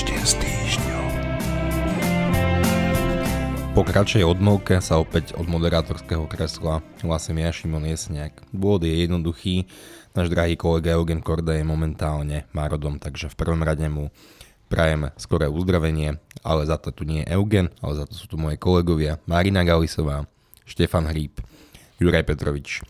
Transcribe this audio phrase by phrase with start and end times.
[0.00, 1.12] Týždeň s týždňom.
[3.76, 8.32] Po kratšej odmlke sa opäť od moderátorského kresla hlasím ja Šimon Jesniak.
[8.48, 9.68] Dôvod je jednoduchý,
[10.16, 14.08] náš drahý kolega Eugen Korda je momentálne márodom, takže v prvom rade mu
[14.72, 18.40] prajeme skoré uzdravenie, ale za to tu nie je Eugen, ale za to sú tu
[18.40, 20.24] moje kolegovia Marina Galisová,
[20.64, 21.44] Štefan Hríb,
[22.00, 22.80] Juraj Petrovič,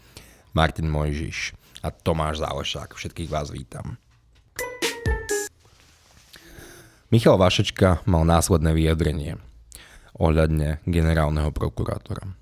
[0.54, 2.94] Martin Mojžiš a Tomáš Zálešák.
[2.94, 3.98] Všetkých vás vítam.
[7.10, 9.34] Michal Vašečka mal následné vyjadrenie
[10.14, 12.38] ohľadne generálneho prokurátora,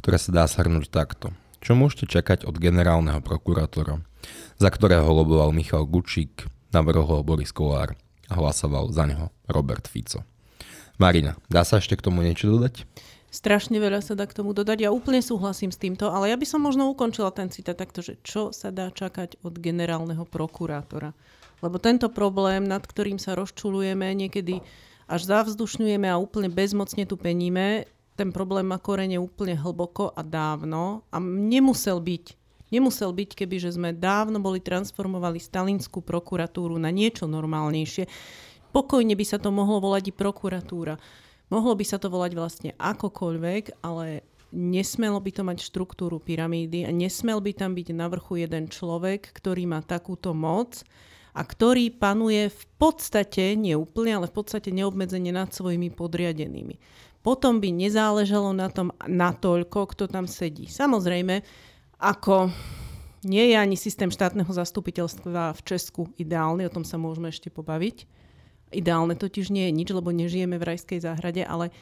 [0.00, 1.36] ktoré sa dá shrnúť takto.
[1.60, 4.00] Čo môžete čakať od generálneho prokurátora,
[4.56, 8.00] za ktorého loboval Michal Gučík, navrhol Boris Kolár
[8.32, 10.24] a hlasoval za neho Robert Fico.
[10.96, 12.88] Marina, dá sa ešte k tomu niečo dodať?
[13.28, 14.88] Strašne veľa sa dá k tomu dodať.
[14.88, 18.16] Ja úplne súhlasím s týmto, ale ja by som možno ukončila ten citát takto, že
[18.24, 21.12] čo sa dá čakať od generálneho prokurátora.
[21.58, 24.62] Lebo tento problém, nad ktorým sa rozčulujeme, niekedy
[25.08, 31.06] až zavzdušňujeme a úplne bezmocne tu peníme, ten problém má korene úplne hlboko a dávno
[31.14, 32.34] a nemusel byť.
[32.68, 38.04] Nemusel byť, keby že sme dávno boli transformovali Stalinskú prokuratúru na niečo normálnejšie.
[38.74, 41.00] Pokojne by sa to mohlo volať i prokuratúra.
[41.48, 46.92] Mohlo by sa to volať vlastne akokoľvek, ale nesmelo by to mať štruktúru pyramídy a
[46.92, 50.84] nesmel by tam byť na vrchu jeden človek, ktorý má takúto moc,
[51.34, 56.78] a ktorý panuje v podstate, nie úplne, ale v podstate neobmedzenie nad svojimi podriadenými.
[57.20, 60.70] Potom by nezáležalo na tom natoľko, kto tam sedí.
[60.70, 61.42] Samozrejme,
[61.98, 62.48] ako
[63.26, 68.06] nie je ani systém štátneho zastupiteľstva v Česku ideálny, o tom sa môžeme ešte pobaviť.
[68.70, 71.74] Ideálne totiž nie je nič, lebo nežijeme v rajskej záhrade, ale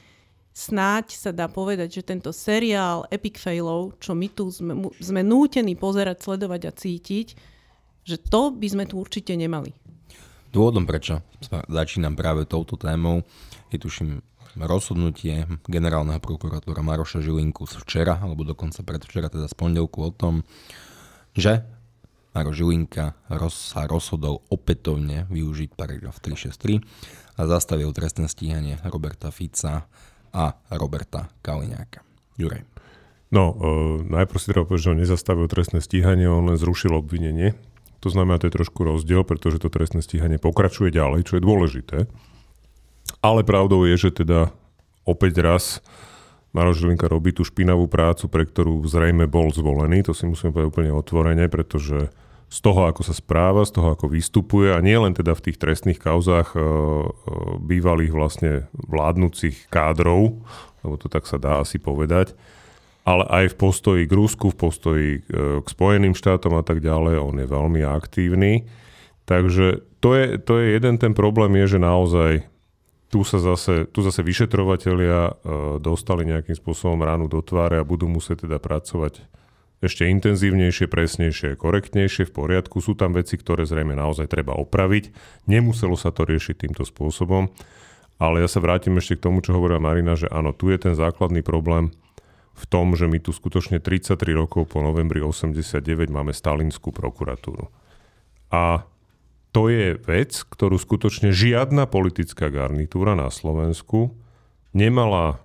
[0.57, 5.77] snáď sa dá povedať, že tento seriál Epic Failov, čo my tu sme, sme nútení
[5.77, 7.29] pozerať, sledovať a cítiť,
[8.07, 9.75] že to by sme tu určite nemali.
[10.55, 11.27] Dôvodom, prečo
[11.67, 13.27] začínam práve touto témou,
[13.75, 14.23] je tuším
[14.57, 20.47] rozhodnutie generálneho prokurátora Maroša Žilinku z včera, alebo dokonca predvčera, teda z pondelku o tom,
[21.37, 21.61] že
[22.37, 26.85] Maro Žilinka roz, sa rozhodol opätovne využiť paragraf 363
[27.41, 29.89] a zastavil trestné stíhanie Roberta Fica
[30.37, 32.05] a Roberta Kaliňáka.
[32.37, 32.61] Juraj.
[33.33, 37.57] No, e, najprv si treba povedať, že on nezastavil trestné stíhanie, on len zrušil obvinenie
[38.01, 41.99] to znamená, to je trošku rozdiel, pretože to trestné stíhanie pokračuje ďalej, čo je dôležité.
[43.23, 44.53] Ale pravdou je, že teda
[45.07, 45.65] opäť raz
[46.57, 50.01] Maroš Žilinka robí tú špinavú prácu, pre ktorú zrejme bol zvolený.
[50.09, 52.09] To si musím povedať úplne otvorene, pretože
[52.47, 55.59] z toho, ako sa správa, z toho, ako vystupuje a nie len teda v tých
[55.59, 56.65] trestných kauzách e, e,
[57.61, 60.41] bývalých vlastne vládnúcich kádrov,
[60.87, 62.39] lebo to tak sa dá asi povedať,
[63.07, 67.23] ale aj v postoji k Rusku, v postoji e, k Spojeným štátom a tak ďalej,
[67.23, 68.67] on je veľmi aktívny.
[69.31, 72.33] Takže to je, to je jeden ten problém, je, že naozaj
[73.07, 75.33] tu sa zase, tu zase vyšetrovatelia e,
[75.79, 79.23] dostali nejakým spôsobom ránu do tváre a budú musieť teda pracovať
[79.87, 82.83] ešte intenzívnejšie, presnejšie, korektnejšie, v poriadku.
[82.83, 85.15] Sú tam veci, ktoré zrejme naozaj treba opraviť.
[85.47, 87.55] Nemuselo sa to riešiť týmto spôsobom.
[88.17, 90.97] Ale ja sa vrátim ešte k tomu, čo hovorila Marina, že áno, tu je ten
[90.97, 91.93] základný problém,
[92.57, 97.69] v tom, že my tu skutočne 33 rokov po novembri 89 máme Stalinskú prokuratúru.
[98.49, 98.89] A
[99.53, 104.17] to je vec, ktorú skutočne žiadna politická garnitúra na Slovensku
[104.77, 105.41] nemala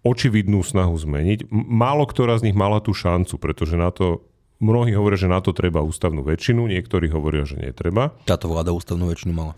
[0.00, 1.52] očividnú snahu zmeniť.
[1.52, 4.24] Málo ktorá z nich mala tú šancu, pretože na to
[4.60, 8.16] mnohí hovoria, že na to treba ústavnú väčšinu, niektorí hovoria, že netreba.
[8.24, 9.56] Táto vláda ústavnú väčšinu mala.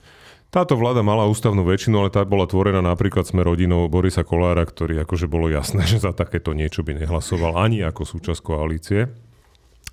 [0.52, 5.00] Táto vláda mala ústavnú väčšinu, ale tá bola tvorená napríklad sme rodinou Borisa Kolára, ktorý
[5.00, 9.08] akože bolo jasné, že za takéto niečo by nehlasoval ani ako súčasť koalície.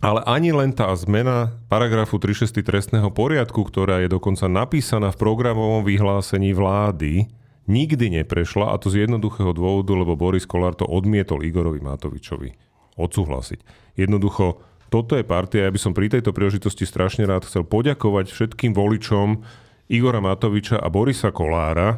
[0.03, 5.87] Ale ani len tá zmena paragrafu 36 trestného poriadku, ktorá je dokonca napísaná v programovom
[5.87, 7.31] vyhlásení vlády,
[7.71, 12.51] nikdy neprešla a to z jednoduchého dôvodu, lebo Boris Kolár to odmietol Igorovi Matovičovi
[12.99, 13.63] odsúhlasiť.
[13.95, 14.59] Jednoducho,
[14.91, 19.43] toto je partia, ja by som pri tejto príležitosti strašne rád chcel poďakovať všetkým voličom,
[19.89, 21.97] Igora Matoviča a Borisa Kolára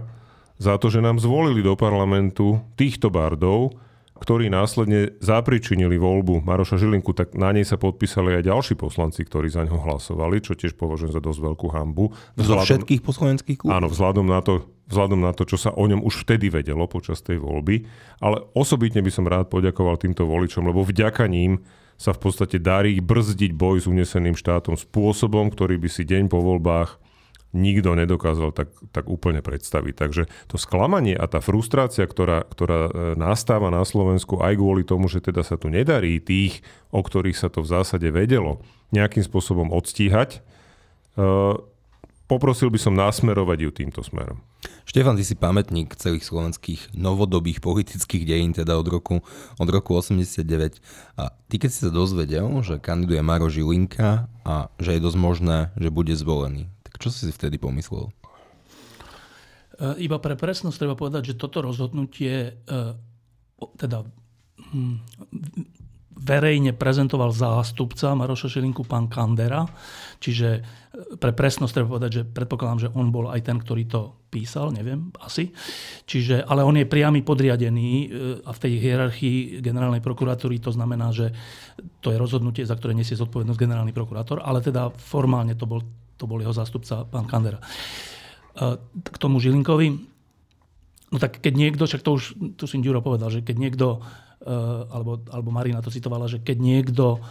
[0.55, 3.75] za to, že nám zvolili do parlamentu týchto bardov,
[4.15, 9.51] ktorí následne zapričinili voľbu Maroša Žilinku, tak na nej sa podpísali aj ďalší poslanci, ktorí
[9.51, 12.15] za ňo hlasovali, čo tiež považujem za dosť veľkú hambu.
[12.39, 13.75] Vzhľadom, Zo všetkých poslaneckých klubov?
[13.75, 17.19] Áno, vzhľadom na, to, vzhľadom na to, čo sa o ňom už vtedy vedelo počas
[17.19, 17.83] tej voľby.
[18.23, 21.59] Ale osobitne by som rád poďakoval týmto voličom, lebo vďaka ním
[21.99, 26.39] sa v podstate darí brzdiť boj s uneseným štátom spôsobom, ktorý by si deň po
[26.39, 27.11] voľbách
[27.51, 29.94] nikto nedokázal tak, tak úplne predstaviť.
[29.95, 35.12] Takže to sklamanie a tá frustrácia, ktorá, ktorá e, nastáva na Slovensku aj kvôli tomu,
[35.12, 38.63] že teda sa tu nedarí tých, o ktorých sa to v zásade vedelo,
[38.95, 41.19] nejakým spôsobom odstíhať, e,
[42.31, 44.39] poprosil by som nasmerovať ju týmto smerom.
[44.88, 49.19] Štefan, ty si pamätník celých slovenských novodobých politických dejín, teda od roku,
[49.59, 50.80] od roku 89.
[51.19, 55.57] A ty keď si sa dozvedel, že kandiduje Maro Žilinka a že je dosť možné,
[55.75, 58.11] že bude zvolený, čo si si vtedy pomyslel?
[59.81, 62.77] E, iba pre presnosť treba povedať, že toto rozhodnutie e,
[63.77, 64.05] teda
[64.57, 64.95] hm,
[66.21, 69.65] verejne prezentoval zástupca Maroša Šilinku, pán Kandera.
[70.21, 70.61] Čiže e,
[71.17, 75.09] pre presnosť treba povedať, že predpokladám, že on bol aj ten, ktorý to písal, neviem,
[75.17, 75.49] asi.
[76.05, 77.91] Čiže, ale on je priamy podriadený
[78.47, 81.35] a v tej hierarchii generálnej prokuratúry to znamená, že
[81.99, 85.83] to je rozhodnutie, za ktoré nesie zodpovednosť generálny prokurátor, ale teda formálne to bol,
[86.21, 87.57] to bol jeho zástupca, pán Kandera.
[87.57, 89.88] E, k tomu Žilinkovi,
[91.09, 92.23] no tak keď niekto, však to už
[92.62, 94.06] tu si Ďuro povedal, že keď niekto
[94.41, 97.21] Eh, alebo, alebo Marina to citovala, že keď niekto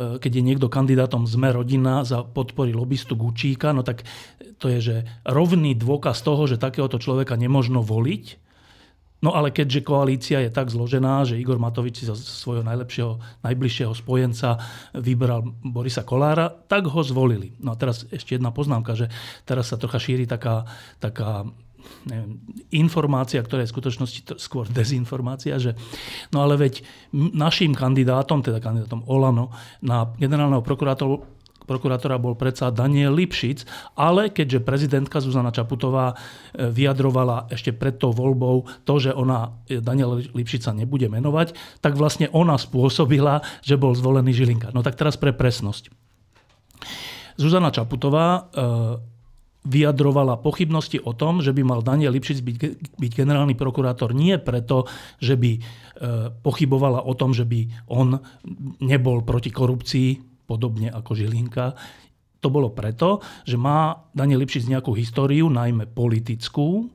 [0.00, 4.08] eh, keď je niekto kandidátom Sme rodina za podpory lobbystu Gučíka, no tak
[4.56, 4.96] to je, že
[5.28, 8.24] rovný dôkaz toho, že takéhoto človeka nemožno voliť.
[9.24, 13.96] No ale keďže koalícia je tak zložená, že Igor Matovič si za svojho najlepšieho, najbližšieho
[13.96, 14.60] spojenca
[14.92, 17.56] vybral Borisa Kolára, tak ho zvolili.
[17.56, 19.08] No a teraz ešte jedna poznámka, že
[19.48, 20.68] teraz sa trocha šíri taká,
[21.00, 21.48] taká
[22.04, 22.40] neviem,
[22.76, 25.72] informácia, ktorá je v skutočnosti skôr dezinformácia, že
[26.28, 26.84] no ale veď
[27.16, 31.32] našim kandidátom, teda kandidátom Olano na generálneho prokurátora
[31.64, 33.64] prokurátora bol predsa Daniel Lipšic,
[33.96, 39.80] ale keďže prezidentka Zuzana Čaputová e, vyjadrovala ešte pred tou voľbou to, že ona e,
[39.80, 44.70] Daniel Lipšica nebude menovať, tak vlastne ona spôsobila, že bol zvolený Žilinka.
[44.76, 45.88] No tak teraz pre presnosť.
[47.40, 48.40] Zuzana Čaputová e,
[49.64, 52.56] vyjadrovala pochybnosti o tom, že by mal Daniel Lipšic byť,
[53.00, 54.84] byť generálny prokurátor nie preto,
[55.24, 55.56] že by
[56.44, 58.18] pochybovala o tom, že by on
[58.82, 61.74] nebol proti korupcii, podobne ako Žilinka.
[62.44, 66.92] To bolo preto, že má Daniel Lipšic nejakú históriu, najmä politickú.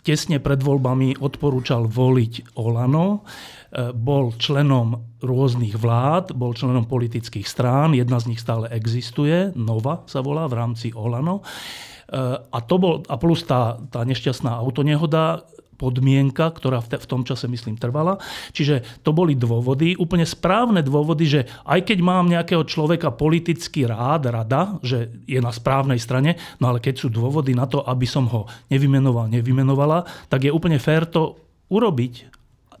[0.00, 7.92] Tesne pred voľbami odporúčal voliť Olano, e, bol členom rôznych vlád, bol členom politických strán,
[7.92, 11.44] jedna z nich stále existuje, Nova sa volá v rámci Olano.
[12.10, 15.46] A, to bol, a plus tá, tá nešťastná autonehoda,
[15.80, 18.20] podmienka, ktorá v, tom čase, myslím, trvala.
[18.52, 24.28] Čiže to boli dôvody, úplne správne dôvody, že aj keď mám nejakého človeka politicky rád,
[24.28, 28.28] rada, že je na správnej strane, no ale keď sú dôvody na to, aby som
[28.28, 31.40] ho nevymenoval, nevymenovala, tak je úplne fér to
[31.72, 32.28] urobiť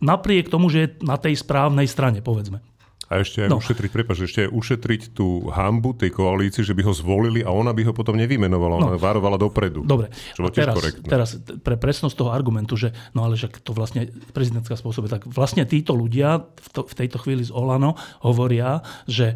[0.04, 2.69] napriek tomu, že je na tej správnej strane, povedzme.
[3.10, 3.58] A ešte aj no.
[3.58, 7.74] ušetriť, prepáč, ešte aj ušetriť tú hambu tej koalícii, že by ho zvolili a ona
[7.74, 9.02] by ho potom nevymenovala, ona no.
[9.02, 9.82] varovala dopredu.
[9.82, 11.28] Dobre, čo a teraz, teraz
[11.58, 15.90] pre presnosť toho argumentu, že no ale že to vlastne prezidentská spôsobe, tak vlastne títo
[15.98, 18.78] ľudia v, to, v tejto chvíli z Olano hovoria,
[19.10, 19.34] že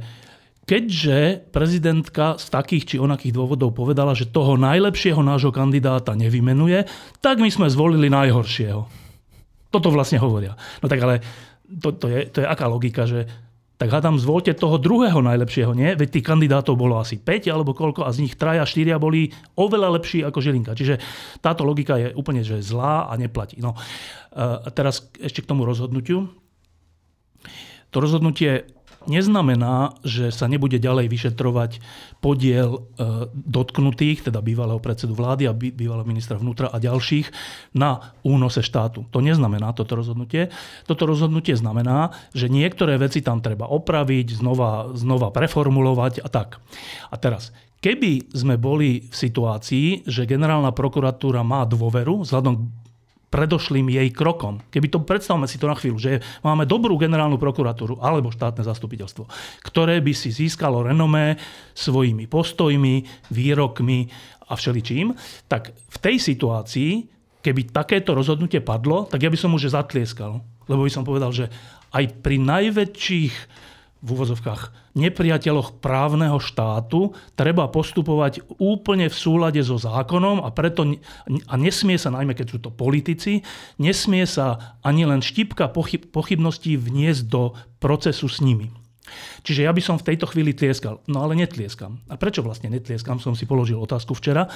[0.71, 6.87] keďže prezidentka z takých či onakých dôvodov povedala, že toho najlepšieho nášho kandidáta nevymenuje,
[7.19, 8.87] tak my sme zvolili najhoršieho.
[9.75, 10.55] Toto vlastne hovoria.
[10.79, 11.27] No tak ale
[11.67, 13.27] to, to, je, to je aká logika, že
[13.75, 15.99] tak hádam, zvolte toho druhého najlepšieho, nie?
[15.99, 19.99] Veď tých kandidátov bolo asi 5 alebo koľko a z nich traja, štyria boli oveľa
[19.99, 20.79] lepší ako Žilinka.
[20.79, 21.03] Čiže
[21.43, 23.59] táto logika je úplne že zlá a neplatí.
[23.59, 23.75] No,
[24.35, 26.31] a teraz ešte k tomu rozhodnutiu.
[27.91, 28.74] To rozhodnutie
[29.07, 31.83] neznamená, že sa nebude ďalej vyšetrovať
[32.21, 32.81] podiel e,
[33.33, 37.31] dotknutých, teda bývalého predsedu vlády a bývalého ministra vnútra a ďalších
[37.77, 39.09] na únose štátu.
[39.13, 40.53] To neznamená toto rozhodnutie.
[40.89, 46.61] Toto rozhodnutie znamená, že niektoré veci tam treba opraviť, znova, znova preformulovať a tak.
[47.09, 47.51] A teraz,
[47.85, 52.84] keby sme boli v situácii, že generálna prokuratúra má dôveru vzhľadom
[53.35, 54.63] predošlým jej krokom.
[54.71, 59.27] Keby to predstavme si to na chvíľu, že máme dobrú generálnu prokuratúru alebo štátne zastupiteľstvo,
[59.67, 61.35] ktoré by si získalo renomé
[61.75, 64.07] svojimi postojmi, výrokmi
[64.47, 65.11] a všeličím,
[65.51, 66.91] tak v tej situácii,
[67.43, 70.39] keby takéto rozhodnutie padlo, tak ja by som už zatlieskal.
[70.71, 71.51] Lebo by som povedal, že
[71.91, 73.35] aj pri najväčších
[74.05, 80.85] v úvozovkách nepriateľoch právneho štátu treba postupovať úplne v súlade so zákonom a preto
[81.49, 83.41] a nesmie sa, najmä keď sú to politici,
[83.81, 88.69] nesmie sa ani len štipka pochyb, pochybností vniesť do procesu s nimi.
[89.45, 91.01] Čiže ja by som v tejto chvíli tlieskal.
[91.09, 92.01] No ale netlieskam.
[92.09, 93.21] A prečo vlastne netlieskam?
[93.21, 94.49] Som si položil otázku včera.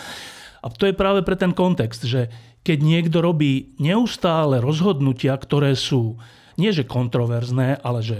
[0.58, 2.32] A to je práve pre ten kontext, že
[2.64, 6.18] keď niekto robí neustále rozhodnutia, ktoré sú
[6.58, 8.18] nie že kontroverzné, ale že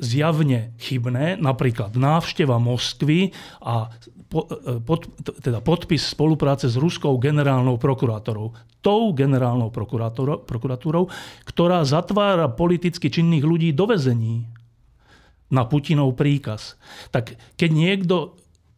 [0.00, 3.92] zjavne chybné, napríklad návšteva Moskvy a
[4.82, 5.06] pod,
[5.44, 8.56] teda podpis spolupráce s ruskou generálnou prokurátorou.
[8.82, 11.06] Tou generálnou prokuratúrou,
[11.46, 14.46] ktorá zatvára politicky činných ľudí do vezení
[15.50, 16.74] na Putinov príkaz.
[17.14, 18.34] Tak keď niekto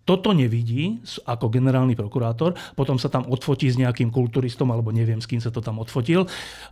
[0.09, 5.29] toto nevidí ako generálny prokurátor, potom sa tam odfotí s nejakým kulturistom alebo neviem, s
[5.29, 6.25] kým sa to tam odfotil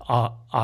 [0.08, 0.60] a, a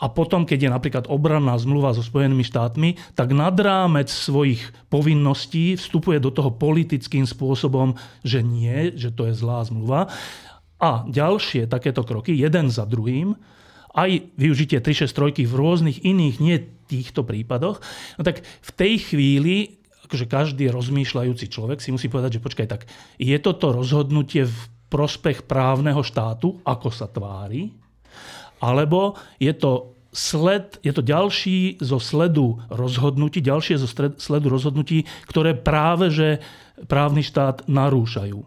[0.00, 5.76] a potom, keď je napríklad obranná zmluva so Spojenými štátmi, tak nad rámec svojich povinností
[5.76, 10.08] vstupuje do toho politickým spôsobom, že nie, že to je zlá zmluva.
[10.80, 13.36] A ďalšie takéto kroky, jeden za druhým,
[13.92, 16.56] aj využitie 363 v rôznych iných, nie
[16.88, 17.84] týchto prípadoch,
[18.16, 19.80] no tak v tej chvíli
[20.10, 22.82] akože každý rozmýšľajúci človek si musí povedať, že počkaj, tak
[23.14, 24.58] je toto rozhodnutie v
[24.90, 27.70] prospech právneho štátu, ako sa tvári,
[28.60, 33.88] alebo je to sled, je to ďalší zo sledu rozhodnutí, ďalšie zo
[34.18, 36.42] sledu rozhodnutí, ktoré práve že
[36.90, 38.40] právny štát narúšajú.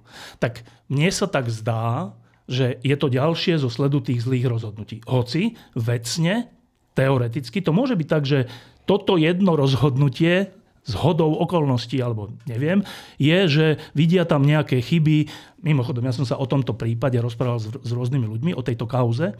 [0.43, 2.17] Tak mne sa tak zdá,
[2.49, 4.99] že je to ďalšie zo sledu tých zlých rozhodnutí.
[5.07, 6.51] Hoci vecne,
[6.93, 8.39] teoreticky, to môže byť tak, že
[8.83, 10.51] toto jedno rozhodnutie
[10.83, 12.83] z hodou okolností, alebo neviem,
[13.15, 15.31] je, že vidia tam nejaké chyby.
[15.63, 19.31] Mimochodom, ja som sa o tomto prípade rozprával s, s rôznymi ľuďmi, o tejto kauze.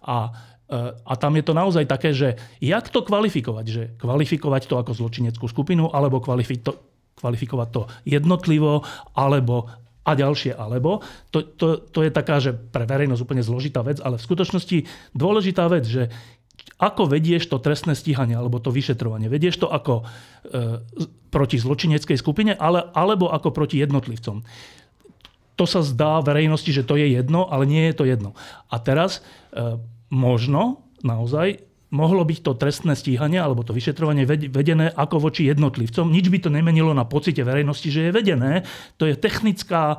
[0.00, 0.16] A,
[0.64, 3.66] e, a tam je to naozaj také, že jak to kvalifikovať?
[3.68, 6.80] Že kvalifikovať to ako zločineckú skupinu, alebo kvalifi- to,
[7.20, 8.80] kvalifikovať to jednotlivo,
[9.12, 9.68] alebo
[10.08, 11.04] a ďalšie alebo.
[11.36, 14.78] To, to, to je taká, že pre verejnosť úplne zložitá vec, ale v skutočnosti
[15.12, 16.08] dôležitá vec, že
[16.78, 19.26] ako vedieš to trestné stíhanie alebo to vyšetrovanie?
[19.26, 20.82] Vedieš to ako e,
[21.34, 24.46] proti zločineckej skupine ale, alebo ako proti jednotlivcom?
[25.58, 28.38] To sa zdá verejnosti, že to je jedno, ale nie je to jedno.
[28.70, 29.18] A teraz
[29.50, 29.74] e,
[30.14, 36.12] možno naozaj mohlo byť to trestné stíhanie alebo to vyšetrovanie vedené ako voči jednotlivcom.
[36.12, 38.62] Nič by to nemenilo na pocite verejnosti, že je vedené.
[39.00, 39.96] To je technická,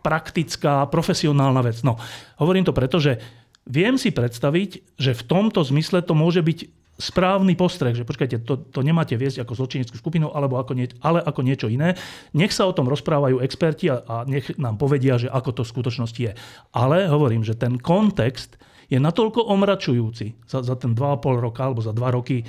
[0.00, 1.84] praktická, profesionálna vec.
[1.84, 2.00] No,
[2.40, 3.20] hovorím to preto, že
[3.68, 6.58] viem si predstaviť, že v tomto zmysle to môže byť
[6.98, 11.22] správny postreh, že počkajte, to, to nemáte viesť ako zločineckú skupinu, alebo ako nie, ale
[11.22, 11.94] ako niečo iné.
[12.34, 15.72] Nech sa o tom rozprávajú experti a, a nech nám povedia, že ako to v
[15.78, 16.32] skutočnosti je.
[16.74, 18.58] Ale hovorím, že ten kontext
[18.88, 22.44] je natoľko omračujúci za, za ten 2,5 roka alebo za 2 roky e,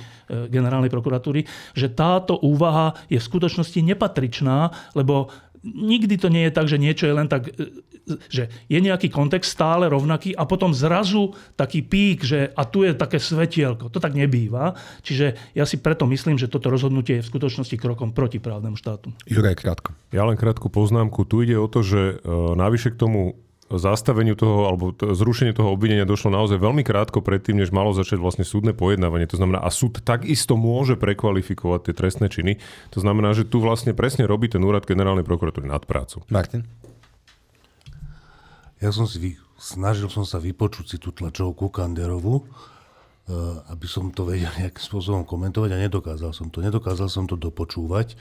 [0.50, 1.44] generálnej prokuratúry,
[1.76, 5.28] že táto úvaha je v skutočnosti nepatričná, lebo
[5.62, 7.84] nikdy to nie je tak, že niečo je len tak, e,
[8.32, 12.96] že je nejaký kontext stále rovnaký a potom zrazu taký pík, že a tu je
[12.96, 13.92] také svetielko.
[13.92, 14.74] To tak nebýva.
[15.04, 19.12] Čiže ja si preto myslím, že toto rozhodnutie je v skutočnosti krokom proti právnemu štátu.
[19.28, 19.94] Juraj, krátko.
[20.10, 21.22] Ja len krátku poznámku.
[21.28, 23.20] Tu ide o to, že e, navyše k tomu
[23.70, 28.18] zastaveniu toho alebo t- zrušeniu toho obvinenia došlo naozaj veľmi krátko predtým, než malo začať
[28.18, 29.30] vlastne súdne pojednávanie.
[29.30, 32.58] To znamená, a súd takisto môže prekvalifikovať tie trestné činy.
[32.90, 36.26] To znamená, že tu vlastne presne robí ten úrad generálnej prokuratúry nad prácu.
[36.26, 36.66] Martin?
[38.80, 42.48] Ja som si vy, snažil som sa vypočuť si tú tlačovku Kanderovu, eh,
[43.68, 46.64] aby som to vedel nejakým spôsobom komentovať a nedokázal som to.
[46.64, 48.16] Nedokázal som to dopočúvať,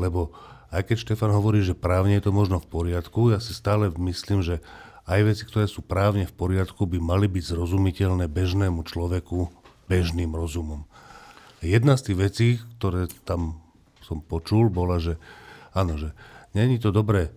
[0.00, 0.32] lebo
[0.72, 4.40] aj keď Štefan hovorí, že právne je to možno v poriadku, ja si stále myslím,
[4.40, 4.62] že
[5.10, 9.50] aj veci, ktoré sú právne v poriadku, by mali byť zrozumiteľné bežnému človeku
[9.90, 10.86] bežným rozumom.
[11.60, 13.58] Jedna z tých vecí, ktoré tam
[14.06, 15.18] som počul, bola, že
[15.74, 16.14] áno, že
[16.54, 17.34] není to dobre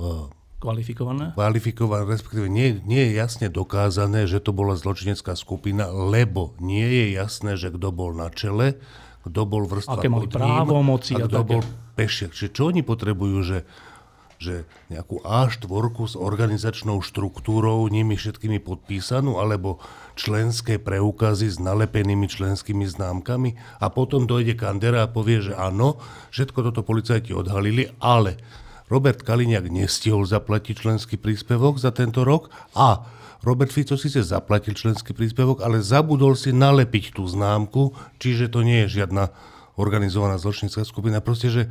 [0.00, 1.32] uh, kvalifikované?
[1.38, 7.06] Kvalifikované, respektíve nie, nie je jasne dokázané, že to bola zločinecká skupina, lebo nie je
[7.14, 8.82] jasné, že kto bol na čele,
[9.22, 11.62] kto bol vrstva Aké mali právomoci a, a kto bol
[11.94, 12.34] pešiak.
[12.34, 13.58] Čiže čo oni potrebujú, že,
[14.42, 15.66] že nejakú A4
[16.10, 19.78] s organizačnou štruktúrou, nimi všetkými podpísanú, alebo
[20.18, 26.02] členské preukazy s nalepenými členskými známkami a potom dojde Kandera a povie, že áno,
[26.34, 28.38] všetko toto policajti odhalili, ale
[28.88, 33.04] Robert Kaliňák nestihol zaplatiť členský príspevok za tento rok a
[33.46, 38.88] Robert Fico síce zaplatil členský príspevok, ale zabudol si nalepiť tú známku, čiže to nie
[38.88, 39.30] je žiadna
[39.78, 41.22] organizovaná zločinecká skupina.
[41.22, 41.62] Proste, že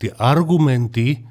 [0.00, 1.28] tie argumenty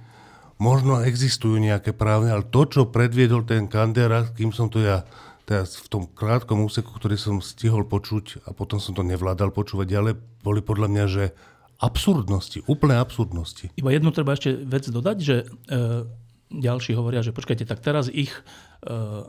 [0.61, 5.01] možno existujú nejaké právne, ale to, čo predviedol ten Kandera, kým som to ja
[5.49, 9.87] teraz v tom krátkom úseku, ktorý som stihol počuť a potom som to nevládal počúvať
[9.89, 10.13] ďalej,
[10.45, 11.23] boli podľa mňa, že
[11.81, 13.73] absurdnosti, úplné absurdnosti.
[13.73, 15.45] Iba jednu treba ešte vec dodať, že e,
[16.53, 18.31] ďalší hovoria, že počkajte, tak teraz ich
[18.81, 19.23] Eh,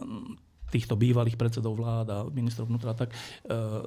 [0.72, 3.84] týchto bývalých predsedov vlád a ministrov vnútra, tak eh,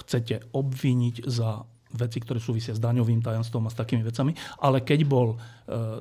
[0.00, 1.60] chcete obviniť za
[1.92, 4.32] veci, ktoré súvisia s daňovým tajomstvom a s takými vecami.
[4.64, 6.00] Ale keď bol eh,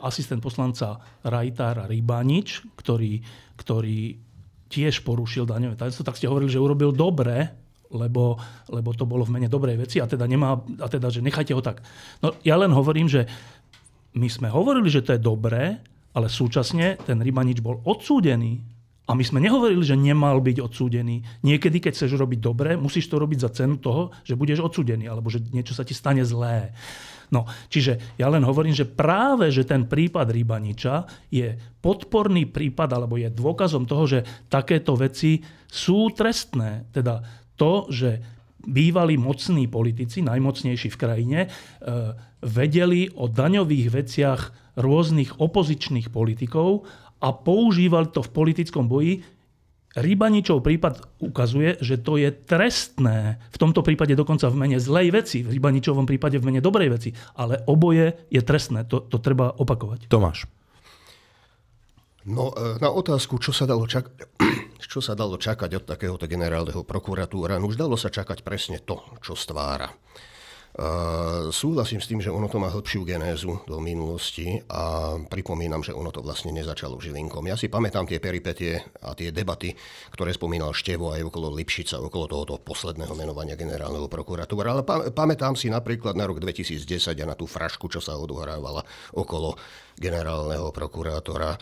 [0.00, 3.20] asistent poslanca Rajtára Rybanič, ktorý,
[3.60, 4.16] ktorý
[4.72, 7.52] tiež porušil daňové tajomstvo, tak ste hovorili, že urobil dobre,
[7.90, 8.38] lebo,
[8.70, 11.62] lebo to bolo v mene dobrej veci a teda, nemá, a teda, že nechajte ho
[11.62, 11.82] tak.
[12.22, 13.26] No, ja len hovorím, že
[14.14, 15.78] my sme hovorili, že to je dobré,
[16.10, 18.58] ale súčasne ten Rybanič bol odsúdený
[19.10, 21.42] A my sme nehovorili, že nemal byť odsúdený.
[21.42, 25.26] Niekedy, keď chceš robiť dobre, musíš to robiť za cenu toho, že budeš odsúdený, alebo
[25.26, 26.70] že niečo sa ti stane zlé.
[27.34, 33.18] No, čiže ja len hovorím, že práve, že ten prípad Rybaniča je podporný prípad, alebo
[33.18, 36.86] je dôkazom toho, že takéto veci sú trestné.
[36.94, 37.18] Teda
[37.60, 38.24] to, že
[38.64, 41.48] bývalí mocní politici, najmocnejší v krajine, e,
[42.40, 44.40] vedeli o daňových veciach
[44.80, 46.88] rôznych opozičných politikov
[47.20, 49.20] a používali to v politickom boji.
[49.90, 55.42] Rybaničov prípad ukazuje, že to je trestné, v tomto prípade dokonca v mene zlej veci,
[55.42, 60.06] v Rybaničovom prípade v mene dobrej veci, ale oboje je trestné, to, to treba opakovať.
[60.06, 60.46] Tomáš.
[62.22, 64.14] No, e, na otázku, čo sa dalo, čak-
[64.80, 69.00] čo sa dalo čakať od takéhoto generálneho prokuratúra, no už dalo sa čakať presne to,
[69.20, 69.92] čo stvára.
[70.70, 75.90] Uh, súhlasím s tým, že ono to má hĺbšiu genézu do minulosti a pripomínam, že
[75.90, 77.42] ono to vlastne nezačalo Žilinkom.
[77.50, 79.74] Ja si pamätám tie peripetie a tie debaty,
[80.14, 85.58] ktoré spomínal Števo aj okolo Lipšica, okolo tohoto posledného menovania generálneho prokuratúra, ale pa- pamätám
[85.58, 86.86] si napríklad na rok 2010
[87.18, 88.86] a na tú frašku, čo sa odohrávala
[89.18, 89.58] okolo
[89.98, 91.58] generálneho prokurátora.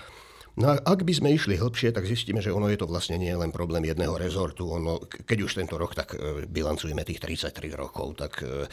[0.59, 3.31] No a ak by sme išli hlbšie, tak zistíme, že ono je to vlastne nie
[3.31, 4.67] len problém jedného rezortu.
[4.67, 8.67] Ono, keď už tento rok tak e, bilancujeme tých 33 rokov, tak e,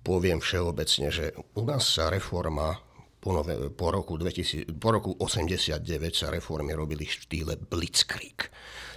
[0.00, 2.80] poviem všeobecne, že u nás sa reforma
[3.20, 5.80] po, nove, po, roku 2000, po roku 89
[6.12, 8.48] sa reformy robili v štýle Blitzkrieg.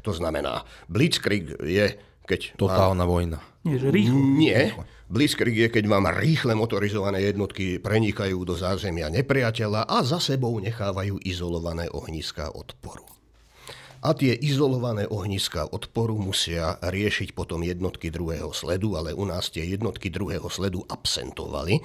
[0.03, 2.55] To znamená, Blitzkrieg je, keď...
[2.55, 3.39] Totálna má, vojna.
[3.67, 4.15] Nie, že rýchlo.
[4.15, 4.75] Nie.
[5.07, 11.23] Blitzkrieg je, keď vám rýchle motorizované jednotky prenikajú do zázemia nepriateľa a za sebou nechávajú
[11.23, 13.07] izolované ohniska odporu
[14.07, 19.65] a tie izolované ohniska odporu musia riešiť potom jednotky druhého sledu, ale u nás tie
[19.65, 21.81] jednotky druhého sledu absentovali.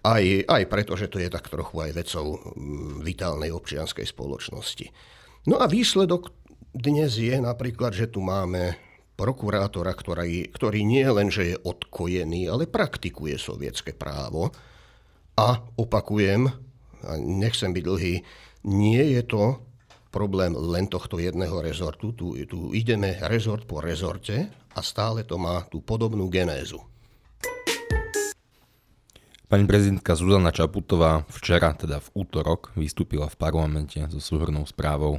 [0.00, 2.40] Aj, aj preto, že to je tak trochu aj vecou
[3.04, 4.88] vitálnej občianskej spoločnosti.
[5.44, 6.32] No a výsledok
[6.72, 8.78] dnes je napríklad, že tu máme
[9.20, 14.48] prokurátora, ktorý, ktorý nie len, že je odkojený, ale praktikuje sovietské právo.
[15.36, 16.48] A opakujem,
[17.04, 18.14] a nechcem byť dlhý,
[18.64, 19.60] nie je to
[20.08, 22.16] problém len tohto jedného rezortu.
[22.16, 26.80] Tu, tu ideme rezort po rezorte a stále to má tú podobnú genézu.
[29.50, 35.18] Pani prezidentka Zuzana Čaputová včera, teda v útorok, vystúpila v parlamente so súhrnou správou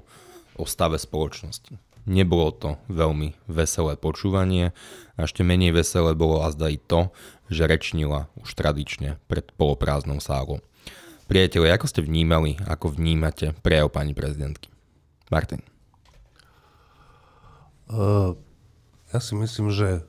[0.56, 1.91] o stave spoločnosti.
[2.10, 4.74] Nebolo to veľmi veselé počúvanie
[5.14, 7.14] a ešte menej veselé bolo azda i to,
[7.52, 10.66] že rečnila už tradične pred poloprázdnou sálou.
[11.30, 14.68] Priatelia, ako ste vnímali, ako vnímate prejav pani prezidentky?
[15.32, 15.64] Martin.
[17.88, 18.36] Uh,
[19.16, 20.04] ja si myslím, že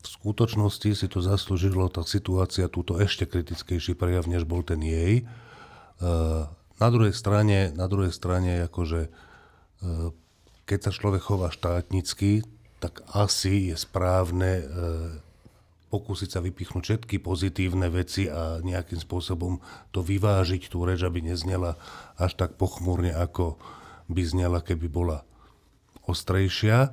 [0.00, 5.26] v skutočnosti si to zaslúžilo tá situácia túto ešte kritickejší prejav, než bol ten jej.
[5.98, 6.46] Uh,
[6.78, 10.14] na druhej strane, na druhej strane akože, uh,
[10.70, 12.46] keď sa človek chová štátnicky,
[12.78, 14.62] tak asi je správne
[15.90, 19.58] pokúsiť sa vypichnúť všetky pozitívne veci a nejakým spôsobom
[19.90, 21.74] to vyvážiť, tú reč, aby neznela
[22.14, 23.58] až tak pochmúrne, ako,
[24.06, 25.26] by znela, keby bola
[26.06, 26.78] ostrejšia.
[26.86, 26.90] E,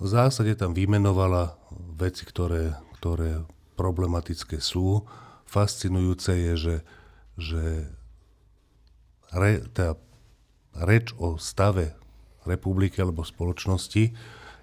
[0.00, 1.60] v zásade tam vymenovala
[2.00, 3.44] veci, ktoré, ktoré
[3.76, 5.04] problematické sú.
[5.44, 6.76] Fascinujúce je, že,
[7.36, 7.64] že
[9.36, 9.92] re, tá
[10.76, 11.96] reč o stave
[12.46, 14.14] republiky alebo spoločnosti,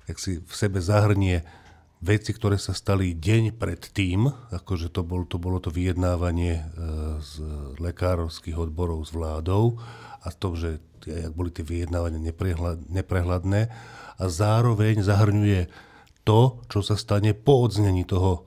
[0.07, 1.43] jak si v sebe zahrnie
[1.99, 6.63] veci, ktoré sa stali deň pred tým, akože to, bol, to bolo to vyjednávanie e,
[7.21, 7.33] z
[7.81, 9.81] lekárovských odborov s vládou
[10.21, 10.69] a to, že
[11.07, 12.19] jak boli tie vyjednávania
[12.91, 13.61] neprehľadné
[14.17, 15.71] a zároveň zahrňuje
[16.27, 18.43] to, čo sa stane po odznení toho,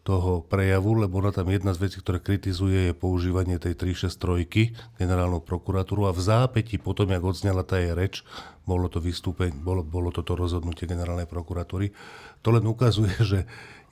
[0.00, 5.44] toho prejavu, lebo ona tam jedna z vecí, ktoré kritizuje, je používanie tej 363 generálnou
[5.44, 8.24] prokuratúru a v zápäti potom, jak odznela tá jej reč,
[8.64, 11.92] bolo to vystúpeň, bolo, bolo toto rozhodnutie generálnej prokuratúry.
[12.40, 13.40] To len ukazuje, že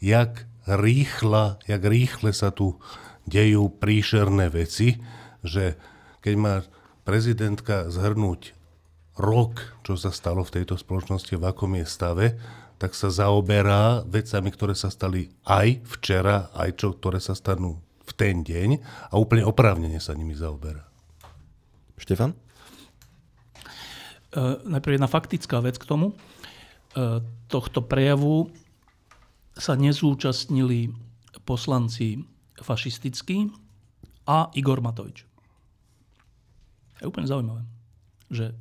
[0.01, 2.81] jak rýchla, jak rýchle sa tu
[3.29, 4.97] dejú príšerné veci,
[5.45, 5.77] že
[6.25, 6.55] keď má
[7.05, 8.57] prezidentka zhrnúť
[9.21, 12.27] rok, čo sa stalo v tejto spoločnosti, v akom je stave,
[12.79, 18.13] tak sa zaoberá vecami, ktoré sa stali aj včera, aj čo, ktoré sa stanú v
[18.15, 18.79] ten deň
[19.11, 20.87] a úplne oprávnene sa nimi zaoberá.
[21.99, 22.33] Štefan?
[24.31, 26.15] Uh, najprv jedna faktická vec k tomu.
[26.95, 28.49] Uh, tohto prejavu
[29.59, 30.95] sa nezúčastnili
[31.43, 32.23] poslanci
[32.63, 33.51] fašistickí
[34.29, 35.27] a Igor Matovič.
[37.03, 37.63] Je úplne zaujímavé,
[38.31, 38.55] že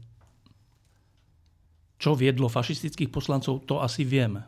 [1.97, 4.45] čo viedlo fašistických poslancov, to asi vieme.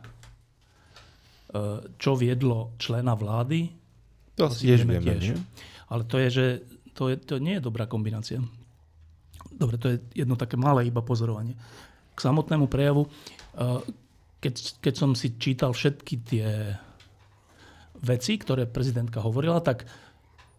[1.49, 3.69] E, čo viedlo člena vlády,
[4.37, 5.03] to asi tiež vieme.
[5.03, 5.35] Tiež.
[5.89, 6.45] Ale to je, že
[6.93, 8.39] to, je, to nie je dobrá kombinácia.
[9.51, 11.59] dobre, to je jedno také malé iba pozorovanie.
[12.15, 13.07] K samotnému prejavu,
[14.39, 16.47] keď, keď som si čítal všetky tie
[17.99, 19.83] veci, ktoré prezidentka hovorila, tak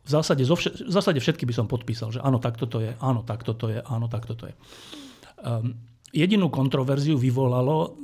[0.05, 2.93] v zásade, zo vš- v zásade všetky by som podpísal, že áno, takto to je,
[3.01, 4.55] áno, takto to je, áno, takto to je.
[5.41, 5.77] Um,
[6.11, 7.97] jedinú kontroverziu vyvolalo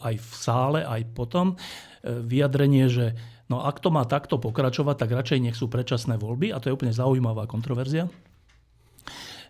[0.00, 1.54] aj v sále, aj potom
[2.02, 3.14] vyjadrenie, že
[3.46, 6.76] no ak to má takto pokračovať, tak radšej nech sú predčasné voľby a to je
[6.76, 8.08] úplne zaujímavá kontroverzia.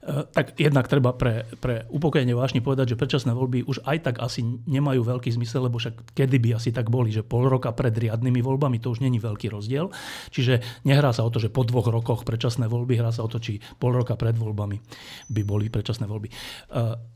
[0.02, 4.14] E, tak jednak treba pre, pre upokojenie vášni povedať, že predčasné voľby už aj tak
[4.18, 7.94] asi nemajú veľký zmysel, lebo však kedy by asi tak boli, že pol roka pred
[7.94, 9.94] riadnymi voľbami to už není veľký rozdiel.
[10.34, 13.38] Čiže nehrá sa o to, že po dvoch rokoch predčasné voľby, hrá sa o to,
[13.38, 14.82] či pol roka pred voľbami
[15.30, 16.26] by boli predčasné voľby.
[16.26, 16.34] E,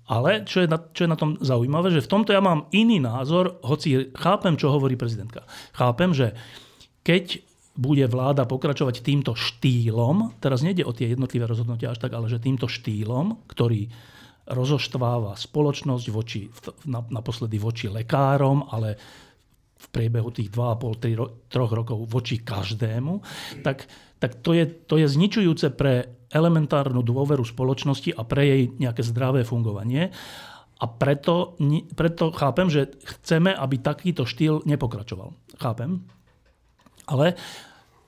[0.07, 3.03] ale čo je, na, čo je na tom zaujímavé, že v tomto ja mám iný
[3.03, 5.43] názor, hoci chápem, čo hovorí prezidentka.
[5.75, 6.39] Chápem, že
[7.03, 7.43] keď
[7.77, 12.41] bude vláda pokračovať týmto štýlom, teraz nejde o tie jednotlivé rozhodnutia až tak, ale že
[12.41, 13.93] týmto štýlom, ktorý
[14.47, 16.49] rozoštváva spoločnosť voči,
[16.89, 18.97] naposledy voči lekárom, ale
[19.77, 23.21] v priebehu tých 2,5-3 rokov voči každému,
[23.61, 23.85] tak,
[24.17, 29.45] tak to, je, to je zničujúce pre elementárnu dôveru spoločnosti a pre jej nejaké zdravé
[29.45, 30.11] fungovanie.
[30.77, 31.57] A preto,
[31.97, 35.33] preto chápem, že chceme, aby takýto štýl nepokračoval.
[35.57, 36.05] Chápem.
[37.07, 37.39] Ale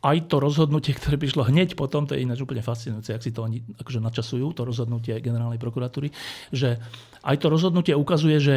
[0.03, 3.43] aj to rozhodnutie, ktoré prišlo hneď potom, to je ináč úplne fascinujúce, ak si to
[3.43, 6.15] oni akože načasujú, to rozhodnutie generálnej prokuratúry,
[6.55, 6.79] že
[7.27, 8.57] aj to rozhodnutie ukazuje, že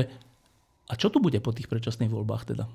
[0.91, 2.65] a čo tu bude po tých predčasných voľbách teda?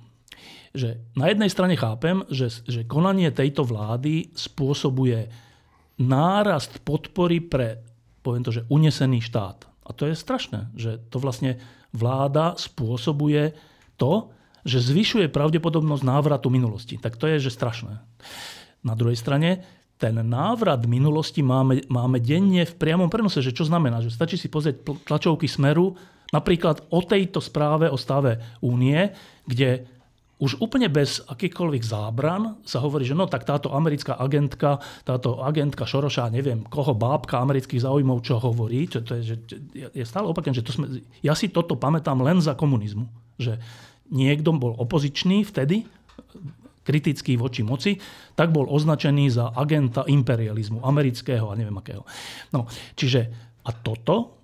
[0.72, 5.30] Že na jednej strane chápem, že, že konanie tejto vlády spôsobuje
[6.00, 7.80] nárast podpory pre,
[8.24, 9.68] poviem to, že unesený štát.
[9.86, 11.60] A to je strašné, že to vlastne
[11.94, 13.54] vláda spôsobuje
[14.00, 14.32] to,
[14.66, 16.98] že zvyšuje pravdepodobnosť návratu minulosti.
[16.98, 18.02] Tak to je, že strašné.
[18.82, 19.62] Na druhej strane,
[19.96, 23.40] ten návrat minulosti máme, máme denne v priamom prenose.
[23.40, 24.04] Že čo znamená?
[24.04, 25.96] Že stačí si pozrieť tlačovky Smeru,
[26.34, 29.14] napríklad o tejto správe o stave únie,
[29.46, 29.88] kde
[30.36, 35.88] už úplne bez akýchkoľvek zábran sa hovorí, že no tak táto americká agentka, táto agentka
[35.88, 39.36] Šoroša, neviem koho, bábka amerických záujmov, čo hovorí, čo to je, že,
[39.96, 43.08] je stále opakujem, že to sme, ja si toto pamätám len za komunizmu.
[43.40, 43.56] Že
[44.10, 45.86] niekto bol opozičný vtedy,
[46.86, 47.98] kritický voči moci,
[48.38, 52.06] tak bol označený za agenta imperializmu, amerického a neviem akého.
[52.54, 53.26] No, čiže
[53.66, 54.38] a toto,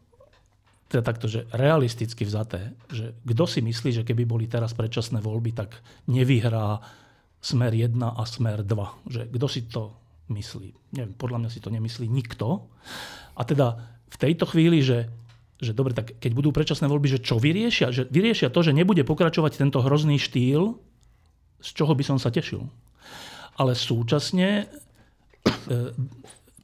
[0.91, 5.55] teda takto, že realisticky vzaté, že kto si myslí, že keby boli teraz predčasné voľby,
[5.55, 5.79] tak
[6.11, 6.83] nevyhrá
[7.39, 9.09] smer 1 a smer 2.
[9.09, 9.83] Že kto si to
[10.35, 10.99] myslí?
[10.99, 12.67] Neviem, podľa mňa si to nemyslí nikto.
[13.39, 13.79] A teda
[14.11, 15.09] v tejto chvíli, že
[15.63, 17.95] že dobre, tak keď budú predčasné voľby, že čo vyriešia?
[17.95, 20.75] Že vyriešia to, že nebude pokračovať tento hrozný štýl,
[21.63, 22.67] z čoho by som sa tešil.
[23.55, 25.95] Ale súčasne e,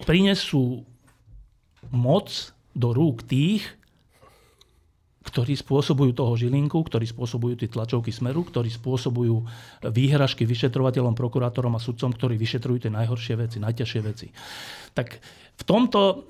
[0.03, 0.83] prinesú
[1.95, 3.79] moc do rúk tých,
[5.29, 9.45] ktorí spôsobujú toho žilinku, ktorí spôsobujú tie tlačovky smeru, ktorí spôsobujú
[9.93, 14.33] výhražky vyšetrovateľom, prokurátorom a sudcom, ktorí vyšetrujú tie najhoršie veci, najťažšie veci.
[14.97, 15.21] Tak
[15.61, 16.25] v tomto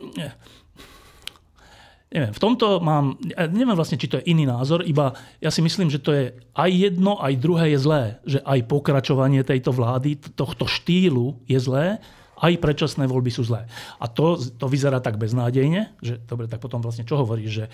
[2.08, 3.20] Neviem, v tomto mám,
[3.52, 5.12] neviem vlastne, či to je iný názor, iba
[5.44, 8.02] ja si myslím, že to je aj jedno, aj druhé je zlé.
[8.24, 12.00] Že aj pokračovanie tejto vlády, tohto štýlu je zlé,
[12.38, 13.68] aj predčasné voľby sú zlé.
[14.00, 17.66] A to, to vyzerá tak beznádejne, že dobre, tak potom vlastne čo hovoríš, že,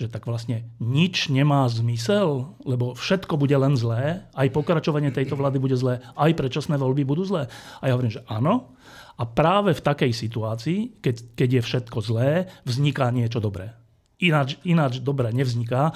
[0.00, 5.58] že tak vlastne nič nemá zmysel, lebo všetko bude len zlé, aj pokračovanie tejto vlády
[5.60, 7.50] bude zlé, aj predčasné voľby budú zlé.
[7.82, 8.72] A ja hovorím, že áno.
[9.20, 13.81] A práve v takej situácii, keď, keď je všetko zlé, vzniká niečo dobré
[14.20, 15.94] ináč, ináč dobre nevzniká.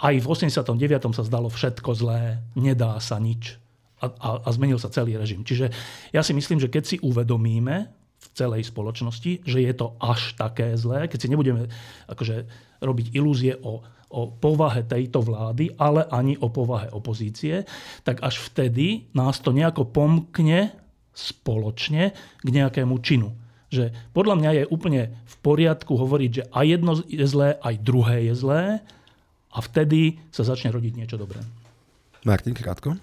[0.00, 0.76] Aj v 89.
[1.12, 3.60] sa zdalo všetko zlé, nedá sa nič.
[4.00, 5.44] A, a, a zmenil sa celý režim.
[5.44, 5.68] Čiže
[6.16, 10.72] ja si myslím, že keď si uvedomíme v celej spoločnosti, že je to až také
[10.76, 11.68] zlé, keď si nebudeme
[12.08, 12.48] akože,
[12.80, 17.68] robiť ilúzie o, o povahe tejto vlády, ale ani o povahe opozície,
[18.04, 20.72] tak až vtedy nás to nejako pomkne
[21.12, 23.39] spoločne k nejakému činu
[23.70, 28.16] že podľa mňa je úplne v poriadku hovoriť, že aj jedno je zlé, aj druhé
[28.28, 28.62] je zlé
[29.54, 31.38] a vtedy sa začne rodiť niečo dobré.
[32.26, 32.98] Martin, krátko.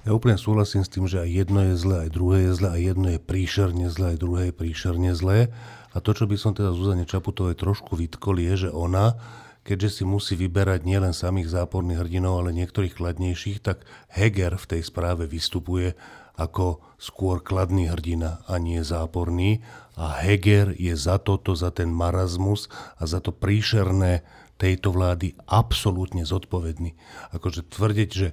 [0.00, 2.82] Ja úplne súhlasím s tým, že aj jedno je zlé, aj druhé je zlé, aj
[2.88, 5.52] jedno je príšerne zlé, aj druhé je príšerne zlé.
[5.92, 9.20] A to, čo by som teda Zuzane Čaputovej trošku vytkol, je, že ona,
[9.60, 14.82] keďže si musí vyberať nielen samých záporných hrdinov, ale niektorých kladnejších, tak Heger v tej
[14.88, 15.92] správe vystupuje
[16.40, 19.60] ako skôr kladný hrdina a nie záporný.
[20.00, 24.24] A Heger je za toto, za ten marazmus a za to príšerné
[24.56, 26.96] tejto vlády absolútne zodpovedný.
[27.36, 28.32] Akože tvrdiť, že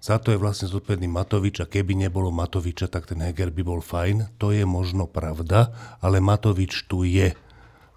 [0.00, 3.80] za to je vlastne zodpovedný Matovič a keby nebolo Matoviča, tak ten Heger by bol
[3.84, 4.36] fajn.
[4.40, 7.36] To je možno pravda, ale Matovič tu je.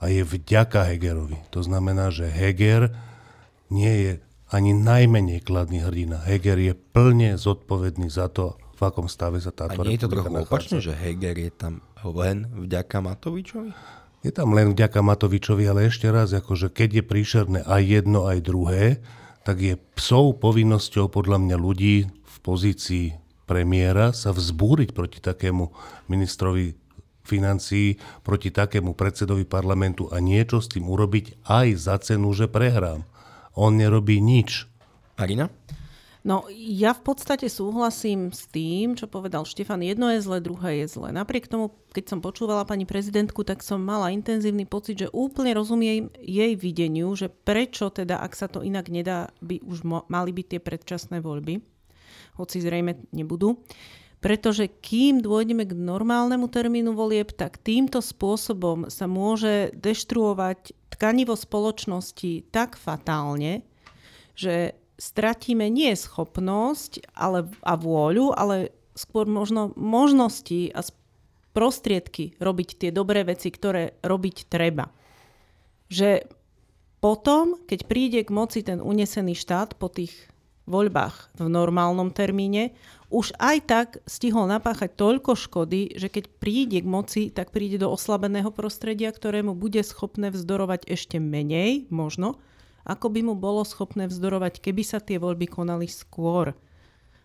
[0.04, 1.40] A je vďaka Hegerovi.
[1.56, 2.92] To znamená, že Heger
[3.72, 4.12] nie je
[4.52, 6.20] ani najmenej kladný hrdina.
[6.28, 10.12] Heger je plne zodpovedný za to, v akom stave sa táto A nie je to
[10.12, 10.88] trochu republika opačne, nachádza.
[10.92, 13.72] že Heger je tam len vďaka Matovičovi?
[14.24, 18.40] Je tam len vďaka Matovičovi, ale ešte raz, akože keď je príšerné aj jedno, aj
[18.44, 18.84] druhé,
[19.48, 25.68] tak je psou povinnosťou podľa mňa ľudí v pozícii premiéra sa vzbúriť proti takému
[26.08, 26.80] ministrovi
[27.24, 33.08] financií, proti takému predsedovi parlamentu a niečo s tým urobiť aj za cenu, že prehrám.
[33.56, 34.68] On nerobí nič.
[35.20, 35.48] Marina?
[36.24, 39.84] No, ja v podstate súhlasím s tým, čo povedal Štefan.
[39.84, 41.12] Jedno je zle, druhé je zle.
[41.12, 46.08] Napriek tomu, keď som počúvala pani prezidentku, tak som mala intenzívny pocit, že úplne rozumiem
[46.24, 50.60] jej videniu, že prečo teda, ak sa to inak nedá, by už mali byť tie
[50.64, 51.60] predčasné voľby,
[52.40, 53.60] hoci zrejme nebudú.
[54.24, 62.48] Pretože kým dôjdeme k normálnemu termínu volieb, tak týmto spôsobom sa môže deštruovať tkanivo spoločnosti
[62.48, 63.68] tak fatálne,
[64.40, 70.80] že stratíme nie schopnosť ale, a vôľu, ale skôr možno možnosti a
[71.52, 74.90] prostriedky robiť tie dobré veci, ktoré robiť treba.
[75.92, 76.24] Že
[77.04, 80.16] potom, keď príde k moci ten unesený štát po tých
[80.64, 82.72] voľbách v normálnom termíne,
[83.12, 87.92] už aj tak stihol napáchať toľko škody, že keď príde k moci, tak príde do
[87.92, 92.40] oslabeného prostredia, ktorému bude schopné vzdorovať ešte menej, možno,
[92.84, 96.52] ako by mu bolo schopné vzdorovať, keby sa tie voľby konali skôr.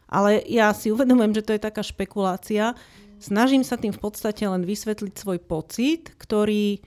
[0.09, 2.73] Ale ja si uvedomujem, že to je taká špekulácia.
[3.21, 6.81] Snažím sa tým v podstate len vysvetliť svoj pocit, ktorý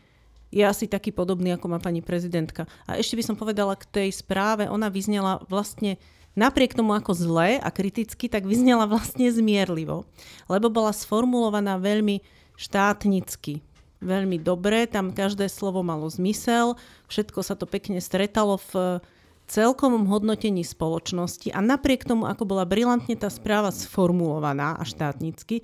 [0.51, 2.67] je asi taký podobný, ako má pani prezidentka.
[2.83, 5.95] A ešte by som povedala k tej správe, ona vyznela vlastne
[6.35, 10.03] napriek tomu ako zle a kriticky, tak vyznela vlastne zmierlivo,
[10.51, 12.19] lebo bola sformulovaná veľmi
[12.59, 13.63] štátnicky.
[14.01, 16.73] Veľmi dobre, tam každé slovo malo zmysel,
[17.05, 18.97] všetko sa to pekne stretalo v
[19.45, 21.53] celkovom hodnotení spoločnosti.
[21.53, 25.61] A napriek tomu, ako bola brilantne tá správa sformulovaná a štátnicky,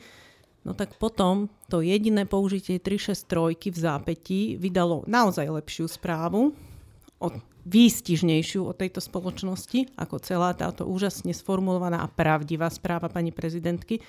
[0.61, 6.53] no tak potom to jediné použitie 363 v zápätí vydalo naozaj lepšiu správu,
[7.17, 7.27] o,
[7.67, 13.99] výstižnejšiu od tejto spoločnosti, ako celá táto úžasne sformulovaná a pravdivá správa pani prezidentky.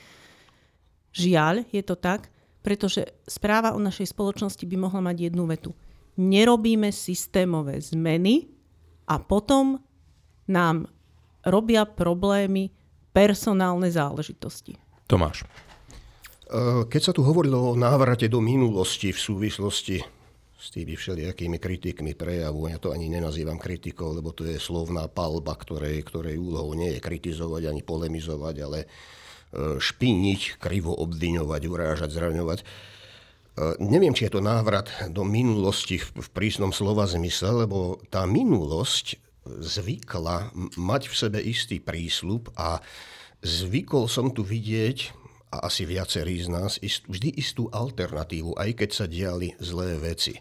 [1.16, 2.28] Žiaľ, je to tak,
[2.68, 5.72] pretože správa o našej spoločnosti by mohla mať jednu vetu.
[6.20, 8.44] Nerobíme systémové zmeny
[9.08, 9.80] a potom
[10.52, 10.84] nám
[11.48, 12.68] robia problémy
[13.08, 14.76] personálne záležitosti.
[15.08, 15.48] Tomáš.
[16.44, 20.04] E, Keď sa tu hovorilo o návrate do minulosti v súvislosti
[20.52, 25.56] s tými všelijakými kritikmi prejavu, ja to ani nenazývam kritikou, lebo to je slovná palba,
[25.56, 28.78] ktorej, ktorej úlohou nie je kritizovať ani polemizovať, ale
[29.56, 32.58] špiniť, krivo obviňovať, urážať, zraňovať.
[32.60, 32.64] E,
[33.80, 39.16] Neviem, či je to návrat do minulosti v prísnom slova zmysle, lebo tá minulosť
[39.48, 42.84] zvykla mať v sebe istý prísľub a
[43.40, 45.16] zvykol som tu vidieť,
[45.48, 46.76] a asi viacerí z nás,
[47.08, 50.36] vždy istú alternatívu, aj keď sa diali zlé veci.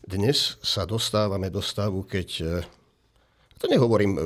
[0.00, 2.44] Dnes sa dostávame do stavu, keď e,
[3.58, 4.20] to nehovorím e,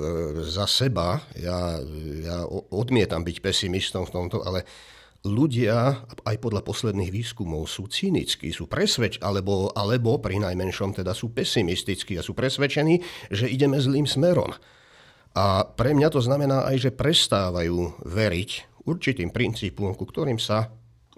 [0.45, 1.81] za seba, ja,
[2.21, 4.69] ja odmietam byť pesimistom v tomto, ale
[5.25, 11.31] ľudia, aj podľa posledných výskumov, sú cynickí, sú presvedč, alebo, alebo pri najmenšom teda sú
[11.31, 14.51] pesimistickí a sú presvedčení, že ideme zlým smerom.
[15.33, 20.69] A pre mňa to znamená aj, že prestávajú veriť určitým princípom, ku ktorým sa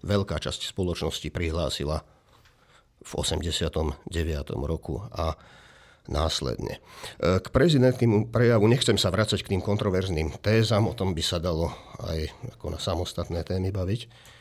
[0.05, 2.05] veľká časť spoločnosti prihlásila
[3.05, 4.07] v 89.
[4.65, 5.35] roku a
[6.09, 6.81] následne.
[7.21, 11.41] E, K prezidentkému prejavu nechcem sa vrácať k tým kontroverzným tézam, o tom by sa
[11.41, 12.29] dalo aj
[12.61, 14.33] ako na samostatné témy baviť.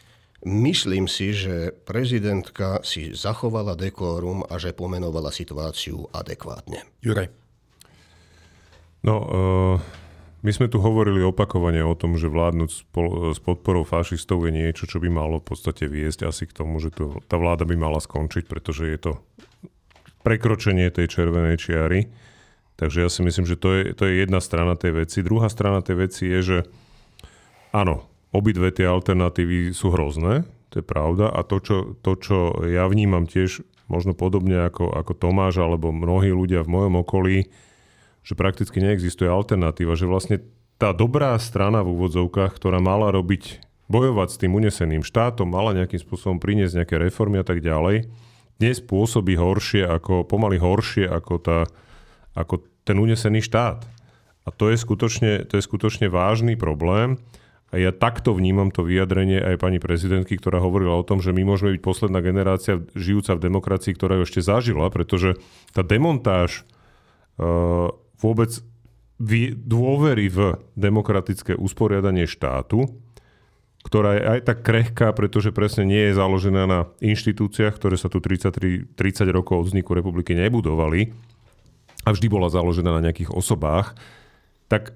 [0.44, 6.84] Myslím si, že prezidentka si zachovala dekórum a že pomenovala situáciu adekvátne.
[7.00, 7.32] Juraj.
[9.08, 9.76] No, uh,
[10.44, 12.70] my sme tu hovorili opakovane o tom, že vládnuť
[13.32, 16.92] s podporou fašistov je niečo, čo by malo v podstate viesť asi k tomu, že
[17.32, 19.12] tá vláda by mala skončiť, pretože je to
[20.24, 22.10] prekročenie tej červenej čiary.
[22.80, 25.22] Takže ja si myslím, že to je, to je jedna strana tej veci.
[25.22, 26.58] Druhá strana tej veci je, že
[27.70, 31.30] áno, obidve tie alternatívy sú hrozné, to je pravda.
[31.30, 36.34] A to, čo, to, čo ja vnímam tiež možno podobne ako, ako Tomáš alebo mnohí
[36.34, 37.52] ľudia v mojom okolí,
[38.26, 40.42] že prakticky neexistuje alternatíva, že vlastne
[40.82, 46.02] tá dobrá strana v úvodzovkách, ktorá mala robiť, bojovať s tým uneseným štátom, mala nejakým
[46.02, 48.10] spôsobom priniesť nejaké reformy a tak ďalej,
[48.58, 51.60] dnes horšie ako, pomaly horšie ako, tá,
[52.38, 53.86] ako ten unesený štát.
[54.44, 57.16] A to je skutočne, to je skutočne vážny problém.
[57.74, 61.42] A ja takto vnímam to vyjadrenie aj pani prezidentky, ktorá hovorila o tom, že my
[61.42, 65.42] môžeme byť posledná generácia žijúca v demokracii, ktorá ju ešte zažila, pretože
[65.74, 66.70] tá demontáž
[67.42, 67.90] uh,
[68.22, 68.62] vôbec
[69.58, 72.94] dôvery v demokratické usporiadanie štátu,
[73.84, 78.24] ktorá je aj tak krehká, pretože presne nie je založená na inštitúciách, ktoré sa tu
[78.24, 81.12] 33, 30 rokov od vzniku republiky nebudovali
[82.04, 83.96] a vždy bola založená na nejakých osobách,
[84.72, 84.96] tak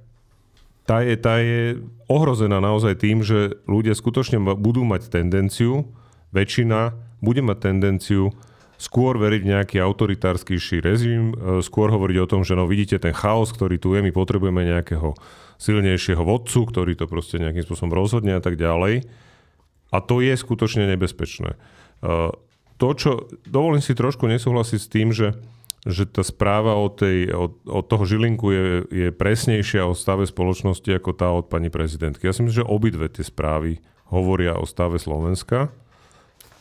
[0.87, 5.91] tá je, tá je ohrozená naozaj tým, že ľudia skutočne budú mať tendenciu,
[6.31, 8.31] väčšina bude mať tendenciu
[8.77, 13.11] skôr veriť v nejaký autoritárskejší režim, e, skôr hovoriť o tom, že no vidíte ten
[13.11, 15.17] chaos, ktorý tu je, my potrebujeme nejakého
[15.57, 19.09] silnejšieho vodcu, ktorý to proste nejakým spôsobom rozhodne a tak ďalej.
[19.89, 21.57] A to je skutočne nebezpečné.
[21.57, 21.57] E,
[22.77, 25.33] to, čo, dovolím si trošku nesúhlasiť s tým, že
[25.87, 30.89] že tá správa od, tej, od, od toho Žilinku je, je presnejšia o stave spoločnosti
[30.91, 32.27] ako tá od pani prezidentky.
[32.27, 33.79] Ja si myslím, že obidve tie správy
[34.11, 35.71] hovoria o stave Slovenska.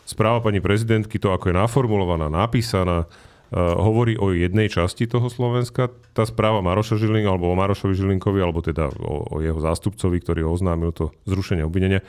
[0.07, 5.91] Správa pani prezidentky, to ako je naformulovaná, napísaná, uh, hovorí o jednej časti toho Slovenska.
[6.15, 10.47] Tá správa Maroša Žilinka, alebo o Marošovi Žilinkovi, alebo teda o, o jeho zástupcovi, ktorý
[10.47, 12.07] oznámil to zrušenie obvinenia,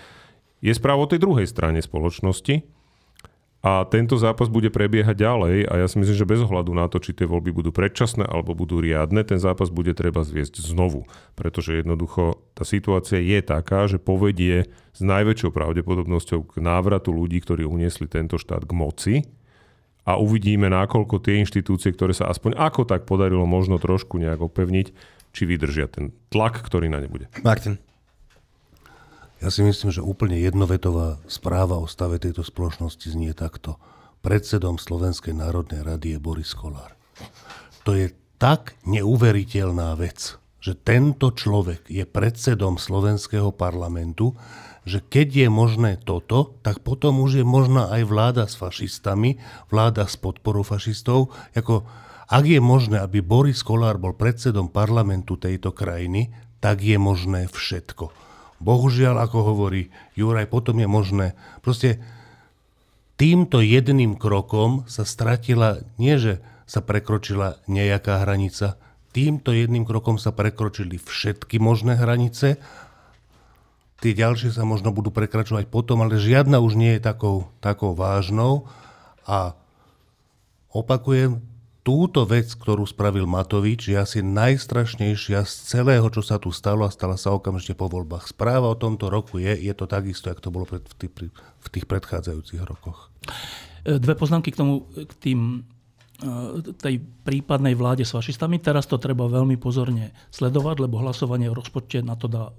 [0.61, 2.76] je správa o tej druhej strane spoločnosti,
[3.65, 7.01] a tento zápas bude prebiehať ďalej a ja si myslím, že bez ohľadu na to,
[7.01, 11.09] či tie voľby budú predčasné alebo budú riadne, ten zápas bude treba zviesť znovu.
[11.33, 17.65] Pretože jednoducho tá situácia je taká, že povedie s najväčšou pravdepodobnosťou k návratu ľudí, ktorí
[17.65, 19.15] uniesli tento štát k moci
[20.05, 24.93] a uvidíme, nakoľko tie inštitúcie, ktoré sa aspoň ako tak podarilo možno trošku nejak opevniť,
[25.33, 27.25] či vydržia ten tlak, ktorý na ne bude.
[27.41, 27.81] Martin.
[29.37, 33.77] Ja si myslím, že úplne jednovetová správa o stave tejto spoločnosti znie takto.
[34.25, 36.97] Predsedom Slovenskej národnej rady je Boris Kolár.
[37.85, 44.33] To je tak neuveriteľná vec, že tento človek je predsedom slovenského parlamentu,
[44.89, 49.37] že keď je možné toto, tak potom už je možná aj vláda s fašistami,
[49.69, 51.29] vláda s podporou fašistov.
[51.53, 51.85] Ako,
[52.25, 58.26] ak je možné, aby Boris Kolár bol predsedom parlamentu tejto krajiny, tak je možné všetko.
[58.57, 61.27] Bohužiaľ, ako hovorí Juraj, potom je možné.
[61.61, 62.01] Proste
[63.15, 68.75] týmto jedným krokom sa stratila, nie že sa prekročila nejaká hranica,
[69.15, 72.61] týmto jedným krokom sa prekročili všetky možné hranice.
[73.97, 78.69] Tie ďalšie sa možno budú prekračovať potom, ale žiadna už nie je takou, takou vážnou.
[79.25, 79.57] A
[80.69, 81.41] opakujem,
[81.87, 86.91] túto vec, ktorú spravil Matovič, je asi najstrašnejšia z celého, čo sa tu stalo a
[86.91, 88.27] stala sa okamžite po voľbách.
[88.35, 91.67] Správa o tomto roku je, je to takisto, ako to bolo pred, v, tých, v
[91.71, 93.07] tých predchádzajúcich rokoch.
[93.87, 95.63] E, dve poznámky k tomu, k tým
[96.19, 98.59] e, tej prípadnej vláde s fašistami.
[98.59, 102.51] Teraz to treba veľmi pozorne sledovať, lebo hlasovanie o rozpočte na to dá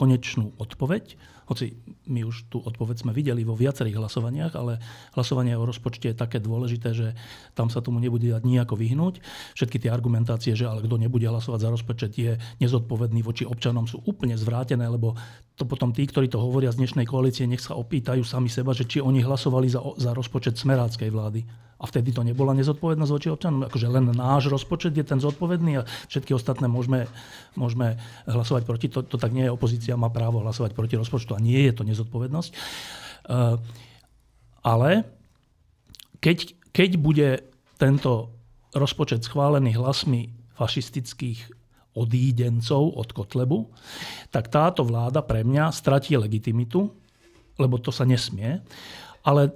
[0.00, 1.74] konečnú odpoveď hoci
[2.06, 4.78] my už tú odpoveď sme videli vo viacerých hlasovaniach, ale
[5.18, 7.18] hlasovanie o rozpočte je také dôležité, že
[7.58, 9.18] tam sa tomu nebude dať nejako vyhnúť.
[9.58, 13.98] Všetky tie argumentácie, že ale kto nebude hlasovať za rozpočet je nezodpovedný voči občanom sú
[14.06, 15.18] úplne zvrátené, lebo
[15.58, 18.86] to potom tí, ktorí to hovoria z dnešnej koalície, nech sa opýtajú sami seba, že
[18.86, 21.42] či oni hlasovali za, za rozpočet smeráckej vlády.
[21.80, 23.64] A vtedy to nebola nezodpovednosť voči občanom.
[23.64, 27.08] Akože len náš rozpočet je ten zodpovedný a všetky ostatné môžeme,
[27.56, 27.96] môžeme
[28.28, 28.86] hlasovať proti.
[28.92, 29.54] To, to tak nie je.
[29.56, 32.50] Opozícia má právo hlasovať proti rozpočtu a nie je to nezodpovednosť.
[33.24, 33.56] Uh,
[34.60, 35.08] ale
[36.20, 37.28] keď, keď bude
[37.80, 38.28] tento
[38.76, 41.48] rozpočet schválený hlasmi fašistických
[41.96, 43.72] odídencov od Kotlebu,
[44.30, 46.92] tak táto vláda pre mňa stratí legitimitu,
[47.58, 48.60] lebo to sa nesmie.
[49.24, 49.52] Ale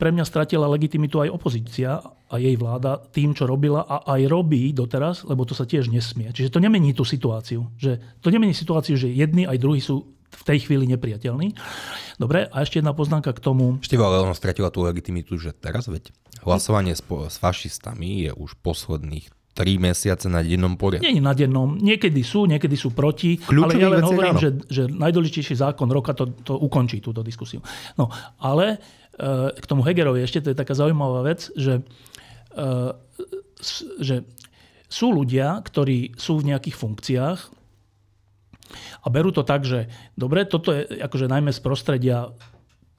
[0.00, 4.72] pre mňa stratila legitimitu aj opozícia a jej vláda tým, čo robila a aj robí
[4.72, 6.32] doteraz, lebo to sa tiež nesmie.
[6.32, 7.68] Čiže to nemení tú situáciu.
[7.76, 11.52] Že to nemení situáciu, že jedni aj druhí sú v tej chvíli nepriateľní.
[12.16, 13.76] Dobre, a ešte jedna poznámka k tomu.
[13.82, 16.14] Ešte ale stratila tú legitimitu, že teraz veď
[16.46, 21.04] hlasovanie s, s fašistami je už posledných tri mesiace na dennom poriadku.
[21.04, 21.76] Nie na dennom.
[21.76, 23.36] Niekedy sú, niekedy sú proti.
[23.36, 27.58] Kľúčový ale ja len hovorím, že, že najdôležitejší zákon roka to, to ukončí túto diskusiu.
[27.98, 28.08] No,
[28.38, 28.78] ale
[29.52, 31.84] k tomu Hegerovi ešte, to je taká zaujímavá vec, že,
[32.56, 32.90] eh,
[34.00, 34.24] že
[34.90, 37.40] sú ľudia, ktorí sú v nejakých funkciách
[39.02, 39.86] a berú to tak, že
[40.18, 42.32] dobre, toto je akože najmä z prostredia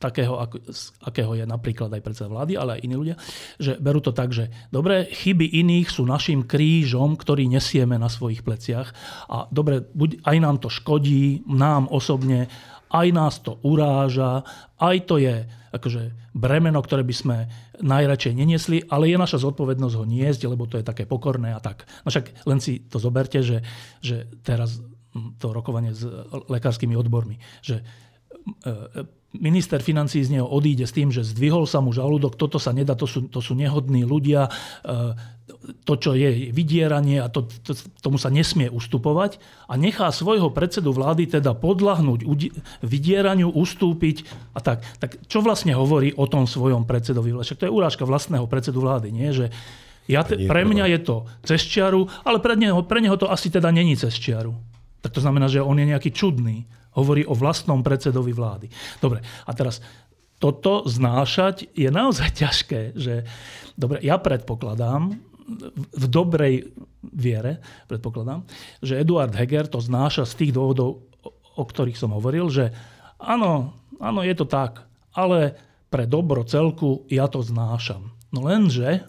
[0.02, 3.16] takého, ako, z akého je napríklad aj predseda vlády, ale aj iní ľudia,
[3.62, 8.42] že berú to tak, že dobre, chyby iných sú našim krížom, ktorý nesieme na svojich
[8.42, 8.90] pleciach
[9.30, 12.50] a dobre, buď, aj nám to škodí, nám osobne,
[12.90, 14.42] aj nás to uráža,
[14.82, 17.38] aj to je akože bremeno, ktoré by sme
[17.80, 21.88] najradšej neniesli, ale je naša zodpovednosť ho niesť, lebo to je také pokorné a tak.
[22.04, 23.64] No však len si to zoberte, že,
[24.04, 24.84] že teraz
[25.40, 26.08] to rokovanie s
[26.48, 27.84] lekárskymi odbormi, že
[29.32, 33.00] minister financí z neho odíde s tým, že zdvihol sa mu žalúdok, toto sa nedá,
[33.00, 34.52] to sú, to sú nehodní ľudia,
[34.84, 35.16] e,
[35.86, 39.38] to, čo je vydieranie a to, to, tomu sa nesmie ustupovať
[39.70, 42.20] a nechá svojho predsedu vlády teda podľahnúť
[42.82, 44.28] vydieraniu, ustúpiť
[44.58, 44.84] a tak.
[45.00, 47.36] Tak čo vlastne hovorí o tom svojom predsedovi?
[47.36, 49.30] Však to je urážka vlastného predsedu vlády, nie?
[49.32, 49.54] Že
[50.10, 51.16] ja te, pre mňa je to
[51.46, 54.52] cez čiaru, ale pre neho, pre neho to asi teda není cez čiaru.
[55.02, 56.66] Tak to znamená, že on je nejaký čudný.
[56.98, 58.68] Hovorí o vlastnom predsedovi vlády.
[59.00, 59.80] Dobre, a teraz
[60.42, 62.98] toto znášať je naozaj ťažké.
[62.98, 63.14] Že,
[63.78, 65.16] dobre, ja predpokladám,
[65.92, 66.72] v dobrej
[67.04, 67.60] viere
[67.92, 68.46] predpokladám,
[68.80, 71.04] že Eduard Heger to znáša z tých dôvodov,
[71.58, 72.72] o ktorých som hovoril, že
[73.20, 75.58] áno, áno, je to tak, ale
[75.92, 78.16] pre dobro celku ja to znášam.
[78.32, 79.04] No lenže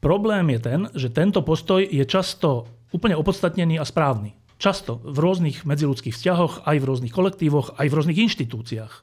[0.00, 2.64] problém je ten, že tento postoj je často
[2.94, 4.32] úplne opodstatnený a správny.
[4.56, 8.94] Často v rôznych medziludských vzťahoch, aj v rôznych kolektívoch, aj v rôznych inštitúciách.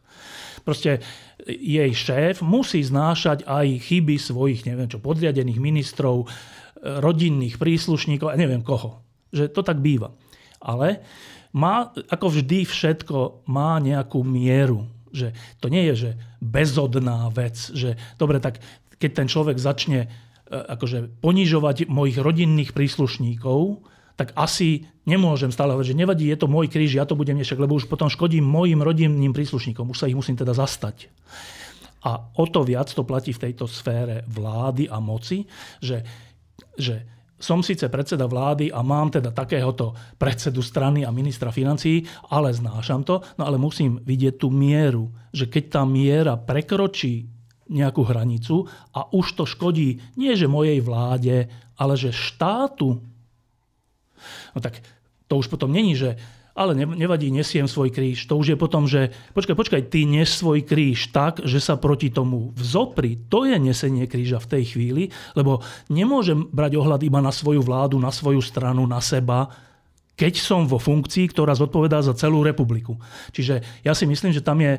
[0.65, 1.03] Proste
[1.45, 6.25] jej šéf musí znášať aj chyby svojich, neviem čo, podriadených ministrov,
[6.83, 9.03] rodinných príslušníkov a neviem koho.
[9.31, 10.15] Že to tak býva.
[10.59, 11.03] Ale
[11.53, 14.89] má, ako vždy všetko má nejakú mieru.
[15.13, 18.59] Že to nie je, že bezodná vec, že dobre, tak
[18.97, 20.07] keď ten človek začne e,
[20.49, 26.69] akože ponižovať mojich rodinných príslušníkov, tak asi nemôžem stále hovoriť, že nevadí, je to môj
[26.69, 30.17] kríž, ja to budem nešak, lebo už potom škodím mojim rodinným príslušníkom, už sa ich
[30.17, 31.09] musím teda zastať.
[32.03, 35.47] A o to viac to platí v tejto sfére vlády a moci,
[35.79, 36.03] že,
[36.75, 37.07] že
[37.39, 43.03] som síce predseda vlády a mám teda takéhoto predsedu strany a ministra financií, ale znášam
[43.03, 47.27] to, no ale musím vidieť tú mieru, že keď tá miera prekročí
[47.67, 51.47] nejakú hranicu a už to škodí nie že mojej vláde,
[51.79, 52.99] ale že štátu,
[54.55, 54.79] No tak
[55.27, 56.19] to už potom není, že
[56.53, 58.29] ale nevadí, nesiem svoj kríž.
[58.29, 62.13] To už je potom, že počkaj, počkaj, ty nes svoj kríž tak, že sa proti
[62.13, 63.17] tomu vzopri.
[63.33, 65.03] To je nesenie kríža v tej chvíli,
[65.33, 69.49] lebo nemôžem brať ohľad iba na svoju vládu, na svoju stranu, na seba,
[70.13, 73.01] keď som vo funkcii, ktorá zodpovedá za celú republiku.
[73.33, 74.77] Čiže ja si myslím, že tam je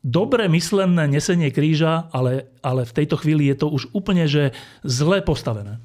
[0.00, 5.20] dobre myslené nesenie kríža, ale, ale v tejto chvíli je to už úplne že zle
[5.20, 5.76] postavené.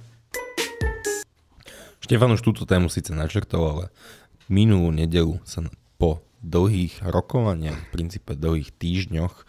[2.11, 3.85] Štefan už túto tému síce načrtol, ale
[4.51, 5.63] minulú nedelu sa
[5.95, 9.47] po dlhých rokovaniach, v princípe dlhých týždňoch,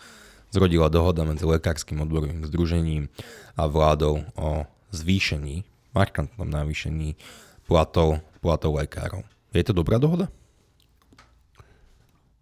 [0.54, 3.10] zrodila dohoda medzi Lekárskym odborovým združením
[3.58, 4.62] a vládou o
[4.94, 7.18] zvýšení, markantnom navýšení
[7.66, 9.26] platov, platov lekárov.
[9.50, 10.30] Je to dobrá dohoda?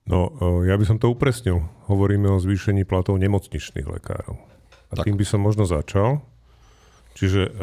[0.04, 0.36] No,
[0.68, 1.64] ja by som to upresnil.
[1.88, 4.36] Hovoríme o zvýšení platov nemocničných lekárov.
[4.92, 5.08] A tak.
[5.08, 6.20] tým by som možno začal.
[7.16, 7.56] Čiže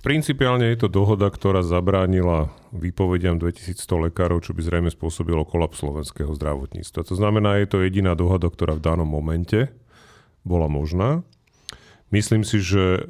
[0.00, 6.32] Principiálne je to dohoda, ktorá zabránila výpovediam 2100 lekárov, čo by zrejme spôsobilo kolaps slovenského
[6.32, 7.04] zdravotníctva.
[7.04, 9.68] To znamená, je to jediná dohoda, ktorá v danom momente
[10.40, 11.20] bola možná.
[12.10, 13.02] Myslím si, že e,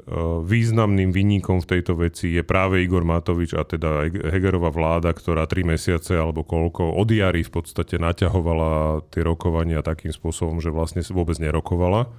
[0.45, 5.65] významným vinníkom v tejto veci je práve Igor Matovič a teda Hegerová vláda, ktorá tri
[5.65, 11.41] mesiace alebo koľko od jary v podstate naťahovala tie rokovania takým spôsobom, že vlastne vôbec
[11.41, 12.13] nerokovala.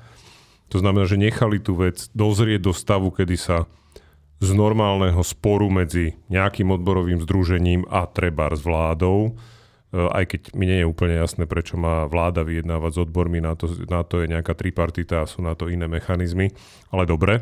[0.73, 3.69] To znamená, že nechali tú vec dozrieť do stavu, kedy sa
[4.41, 10.65] z normálneho sporu medzi nejakým odborovým združením a treba s vládou, e, aj keď mi
[10.65, 14.33] nie je úplne jasné, prečo má vláda vyjednávať s odbormi, na to, na to je
[14.33, 16.49] nejaká tripartita a sú na to iné mechanizmy,
[16.89, 17.37] ale dobre.
[17.37, 17.41] E,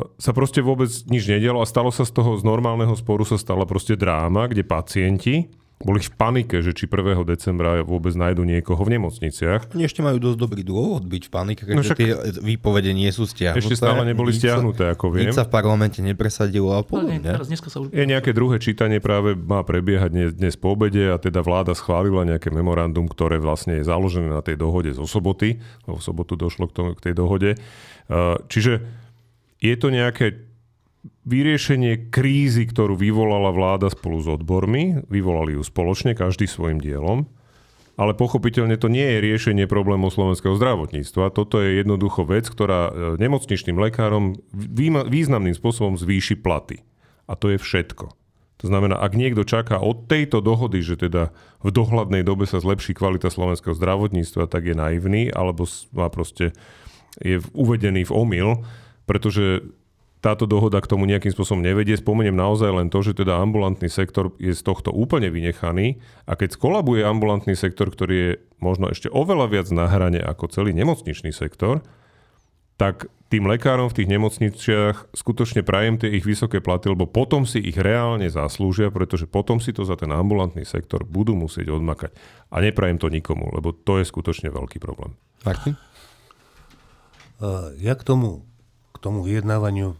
[0.00, 3.68] sa proste vôbec nič nedialo a stalo sa z toho, z normálneho sporu sa stala
[3.68, 7.20] proste dráma, kde pacienti, boli v panike, že či 1.
[7.28, 9.76] decembra vôbec nájdu niekoho v nemocniciach.
[9.76, 11.96] Oni ešte majú dosť dobrý dôvod byť v panike, keďže no však...
[12.00, 13.60] tie výpovede nie sú stiahnuté.
[13.60, 15.28] Ešte stále neboli stiahnuté, ako viem.
[15.28, 17.20] Nič sa v parlamente nepresadilo a podobne.
[17.20, 17.92] No, sa už...
[17.92, 22.24] Je nejaké druhé čítanie práve má prebiehať dnes, dnes po obede a teda vláda schválila
[22.24, 26.72] nejaké memorandum, ktoré vlastne je založené na tej dohode zo soboty, lebo v sobotu došlo
[26.72, 27.52] k, tomu, k tej dohode.
[28.48, 28.80] Čiže
[29.60, 30.45] je to nejaké
[31.26, 37.26] vyriešenie krízy, ktorú vyvolala vláda spolu s odbormi, vyvolali ju spoločne, každý svojim dielom,
[37.96, 41.32] ale pochopiteľne to nie je riešenie problémov slovenského zdravotníctva.
[41.32, 44.36] Toto je jednoducho vec, ktorá e, nemocničným lekárom
[45.08, 46.84] významným spôsobom zvýši platy.
[47.24, 48.12] A to je všetko.
[48.60, 52.96] To znamená, ak niekto čaká od tejto dohody, že teda v dohľadnej dobe sa zlepší
[52.96, 56.56] kvalita slovenského zdravotníctva, tak je naivný, alebo má proste
[57.20, 58.48] je uvedený v omyl,
[59.04, 59.64] pretože
[60.26, 61.94] táto dohoda k tomu nejakým spôsobom nevedie.
[61.94, 66.58] Spomeniem naozaj len to, že teda ambulantný sektor je z tohto úplne vynechaný a keď
[66.58, 71.86] skolabuje ambulantný sektor, ktorý je možno ešte oveľa viac na hrane ako celý nemocničný sektor,
[72.74, 77.58] tak tým lekárom v tých nemocniciach skutočne prajem tie ich vysoké platy, lebo potom si
[77.58, 82.14] ich reálne zaslúžia, pretože potom si to za ten ambulantný sektor budú musieť odmakať.
[82.50, 85.18] A neprajem to nikomu, lebo to je skutočne veľký problém.
[85.42, 85.74] Martin?
[87.82, 88.46] Ja k tomu,
[88.94, 89.98] k tomu vyjednávaniu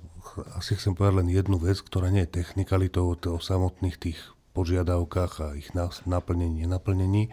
[0.56, 4.18] asi chcem povedať len jednu vec, ktorá nie je technikalitou o samotných tých
[4.56, 5.72] požiadavkách a ich
[6.08, 7.28] naplnení, nenaplnení,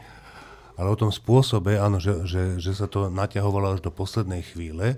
[0.75, 4.97] ale o tom spôsobe, áno, že, že, že sa to naťahovalo až do poslednej chvíle.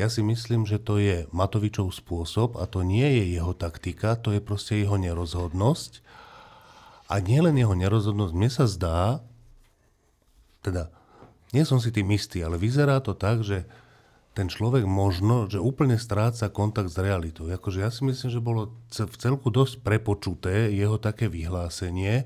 [0.00, 4.32] Ja si myslím, že to je Matovičov spôsob a to nie je jeho taktika, to
[4.32, 6.04] je proste jeho nerozhodnosť.
[7.10, 9.24] A nielen jeho nerozhodnosť, mne sa zdá,
[10.62, 10.90] teda
[11.54, 13.66] nie som si tým istý, ale vyzerá to tak, že
[14.36, 17.48] ten človek možno, že úplne stráca kontakt s realitou.
[17.48, 22.24] Akože ja si myslím, že bolo v celku dosť prepočuté jeho také vyhlásenie, e,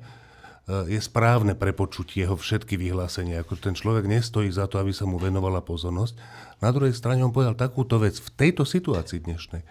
[0.91, 3.47] je správne prepočuť jeho všetky vyhlásenia.
[3.47, 6.19] Akože ten človek nestojí za to, aby sa mu venovala pozornosť.
[6.59, 9.63] Na druhej strane on povedal takúto vec v tejto situácii dnešnej,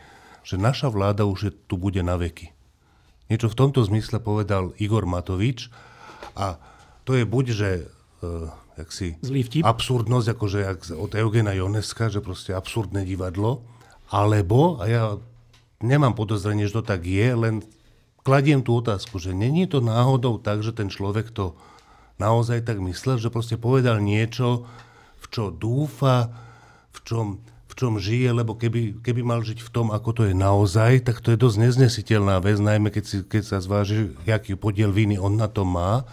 [0.48, 2.56] že naša vláda už je, tu bude na veky.
[3.28, 5.68] Niečo v tomto zmysle povedal Igor Matovič
[6.40, 6.56] a
[7.04, 7.86] to je buď, že e,
[8.80, 9.64] jak si Zlý vtip.
[9.68, 13.62] absurdnosť, akože jak od Eugena Joneska, že proste absurdné divadlo,
[14.10, 15.04] alebo, a ja
[15.84, 17.62] nemám podozrenie, že to tak je, len
[18.24, 21.56] kladiem tú otázku, že není to náhodou tak, že ten človek to
[22.20, 24.68] naozaj tak myslel, že proste povedal niečo,
[25.20, 26.32] v čo dúfa,
[26.92, 27.26] v čom,
[27.70, 31.24] v čom žije, lebo keby, keby mal žiť v tom, ako to je naozaj, tak
[31.24, 35.40] to je dosť neznesiteľná vec, najmä keď, si, keď sa zváži, aký podiel viny on
[35.40, 36.04] na to má.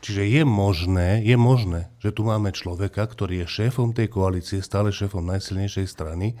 [0.00, 4.88] Čiže je možné, je možné, že tu máme človeka, ktorý je šéfom tej koalície, stále
[4.88, 6.40] šéfom najsilnejšej strany,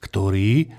[0.00, 0.72] ktorý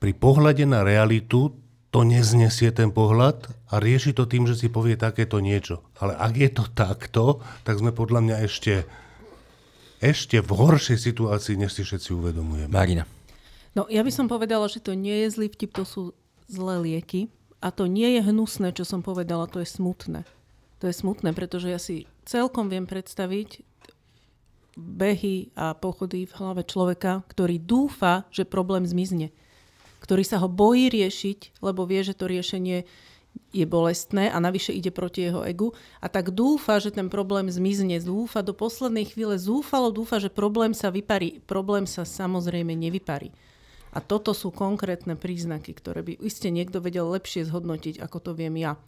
[0.00, 1.52] pri pohľade na realitu
[1.92, 5.84] to neznesie ten pohľad a rieši to tým, že si povie takéto niečo.
[6.00, 7.24] Ale ak je to takto,
[7.66, 8.88] tak sme podľa mňa ešte,
[10.00, 12.72] ešte v horšej situácii, než si všetci uvedomujeme.
[12.72, 13.04] Marina.
[13.76, 16.16] No ja by som povedala, že to nie je zlý vtip, to sú
[16.48, 17.28] zlé lieky.
[17.60, 20.24] A to nie je hnusné, čo som povedala, to je smutné.
[20.80, 23.60] To je smutné, pretože ja si celkom viem predstaviť
[24.80, 29.28] behy a pochody v hlave človeka, ktorý dúfa, že problém zmizne.
[30.00, 32.88] Ktorý sa ho bojí riešiť, lebo vie, že to riešenie
[33.50, 35.70] je bolestné a navyše ide proti jeho egu
[36.02, 37.98] a tak dúfa, že ten problém zmizne.
[38.02, 41.42] Dúfa do poslednej chvíle, zúfalo dúfa, že problém sa vyparí.
[41.46, 43.30] Problém sa samozrejme nevyparí.
[43.90, 48.54] A toto sú konkrétne príznaky, ktoré by iste niekto vedel lepšie zhodnotiť, ako to viem
[48.54, 48.78] ja.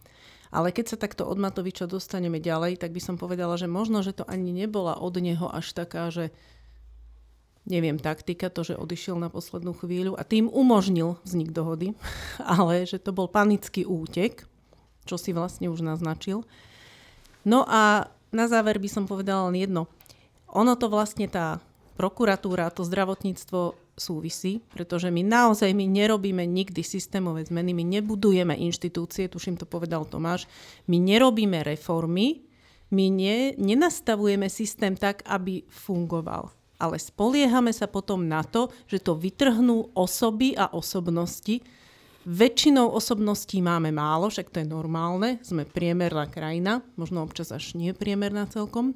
[0.53, 4.13] Ale keď sa takto od Matoviča dostaneme ďalej, tak by som povedala, že možno, že
[4.13, 6.29] to ani nebola od neho až taká, že
[7.65, 11.97] neviem, taktika, to, že odišiel na poslednú chvíľu a tým umožnil vznik dohody,
[12.37, 14.45] ale že to bol panický útek,
[15.09, 16.45] čo si vlastne už naznačil.
[17.43, 19.89] No a na záver by som povedala len jedno.
[20.53, 21.57] Ono to vlastne tá
[21.97, 29.29] prokuratúra, to zdravotníctvo súvisí, pretože my naozaj my nerobíme nikdy systémové zmeny, my nebudujeme inštitúcie,
[29.29, 30.49] tuším to povedal Tomáš,
[30.89, 32.41] my nerobíme reformy,
[32.93, 36.53] my ne, nenastavujeme systém tak, aby fungoval.
[36.81, 41.61] Ale spoliehame sa potom na to, že to vytrhnú osoby a osobnosti.
[42.23, 47.91] Väčšinou osobností máme málo, však to je normálne, sme priemerná krajina, možno občas až nie
[47.91, 48.95] priemerná celkom,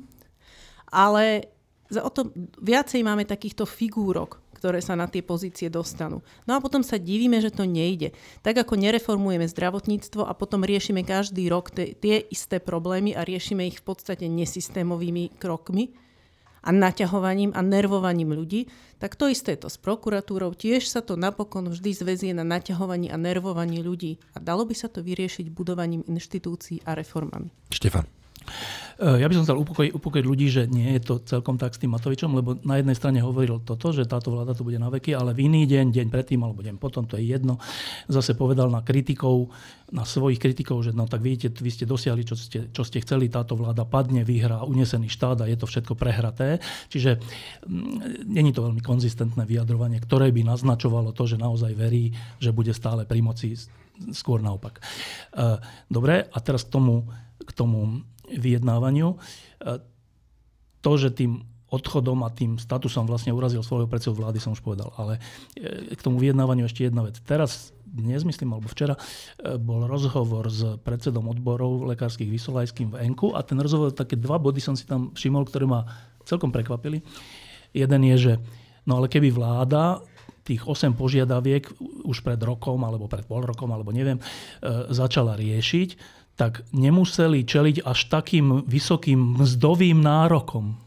[0.88, 1.52] ale
[1.88, 6.26] za o to viacej máme takýchto figúrok, ktoré sa na tie pozície dostanú.
[6.50, 8.18] No a potom sa divíme, že to nejde.
[8.42, 13.70] Tak ako nereformujeme zdravotníctvo a potom riešime každý rok t- tie isté problémy a riešime
[13.70, 15.94] ich v podstate nesystémovými krokmi
[16.68, 18.68] a naťahovaním a nervovaním ľudí,
[19.00, 20.52] tak to isté je to s prokuratúrou.
[20.52, 24.20] Tiež sa to napokon vždy zväzie na naťahovaní a nervovaní ľudí.
[24.36, 27.54] A dalo by sa to vyriešiť budovaním inštitúcií a reformami.
[27.72, 28.04] Štefan.
[28.98, 31.82] Eh, ja by som chcel upokojiť, upokojiť ľudí, že nie je to celkom tak s
[31.82, 35.14] tým Matovičom, lebo na jednej strane hovoril toto, že táto vláda tu bude na veky,
[35.14, 37.62] ale v iný deň, deň predtým alebo deň potom, to je jedno,
[38.10, 39.54] zase povedal na kritikov,
[39.94, 43.30] na svojich kritikov, že no tak vidíte, vy ste dosiahli, čo ste, čo ste chceli,
[43.30, 46.58] táto vláda padne, vyhrá unesený štát a je to všetko prehraté.
[46.90, 47.22] Čiže
[47.70, 52.74] mm, není to veľmi konzistentné vyjadrovanie, ktoré by naznačovalo to, že naozaj verí, že bude
[52.74, 53.54] stále pri moci,
[54.10, 54.82] skôr naopak.
[54.82, 57.06] Eh, dobre, a teraz k tomu,
[57.46, 59.16] k tomu vyjednávaniu.
[59.16, 59.18] E,
[60.84, 64.96] to, že tým odchodom a tým statusom vlastne urazil svojho predsedu vlády, som už povedal.
[64.96, 65.20] Ale
[65.60, 67.20] e, k tomu vyjednávaniu ešte jedna vec.
[67.28, 73.36] Teraz, dnes myslím, alebo včera, e, bol rozhovor s predsedom odborov lekárskych Vysolajským v Enku
[73.36, 75.84] a ten rozhovor, také dva body som si tam všimol, ktoré ma
[76.24, 77.04] celkom prekvapili.
[77.76, 78.34] Jeden je, že
[78.88, 80.00] no ale keby vláda
[80.48, 81.68] tých 8 požiadaviek
[82.08, 84.16] už pred rokom, alebo pred pol rokom, alebo neviem,
[84.88, 90.78] začala riešiť, tak nemuseli čeliť až takým vysokým mzdovým nárokom.